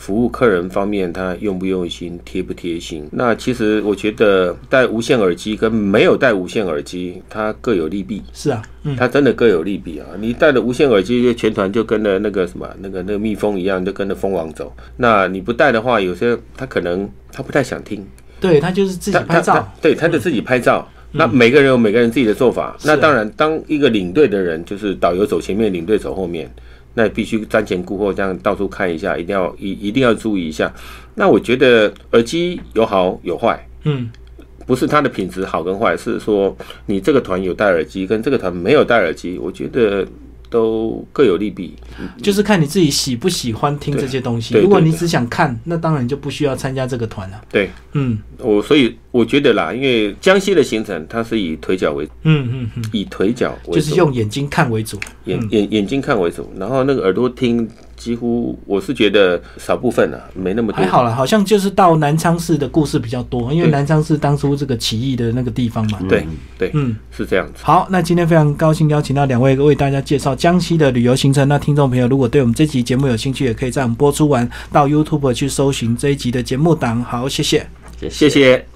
[0.02, 3.08] 服务客人方面，他用不用心，贴不贴心。
[3.12, 8.20] 那其实我觉得戴无线耳机跟没有戴无线耳机，它各有利弊。
[8.34, 10.08] 是啊，嗯，它真的各有利弊啊！
[10.20, 14.76] 你戴了无线耳机，全团就跟着那个什么那个那个蜜蜂一样，就跟着蜂王走。
[14.98, 18.04] 那你不戴的话，有些他可能他不太想听，
[18.40, 20.90] 对他就是自己拍照对，他就自己拍照。
[21.14, 22.76] 那每个人有每个人自己的做法。
[22.86, 26.50] 那当然，当一个领队的人，就是导游走前面，领队走后面，
[26.94, 30.74] 那必须瞻前顾后，这样到处看一下，一定要一一定要注意一下。
[31.16, 34.10] 那我觉得耳机有好有坏，嗯，
[34.66, 40.06] 不是它的品质好跟坏，是说你这个团有戴耳机，跟这个团没有戴耳机，我觉得
[40.52, 41.74] 都各有利弊。
[42.22, 44.56] 就是看你自己喜不喜欢听这些东西。
[44.56, 47.42] 如果你只想看，那当然就不需要参加这个团了。
[47.50, 55.00] 对嗯我，所以我觉得啦，因为江西的行程它是以腿脚为嗯嗯嗯，以腿脚为主，就是用眼睛看为主。
[55.26, 57.68] 眼嗯眼眼睛看为主，然后那个耳朵听，
[58.02, 60.78] 几乎我是觉得少部分啊，没那么多。
[60.78, 66.00] 还好了，好像就是到南昌市的故事比较多，因为南昌市当初这个起义的那个地方嘛。
[66.10, 66.26] 对
[66.58, 67.60] 对，嗯，是这样子。
[67.62, 71.48] 好，那今天非常高兴邀请到两位为大家介绍江西的旅游行程。
[71.48, 77.04] 那听众朋友如果对我们这集节目有兴趣，也可以在我们播出完到 YouTube 去搜寻这一集的节目档。
[77.04, 77.68] 好，谢谢。
[78.10, 78.71] 谢谢。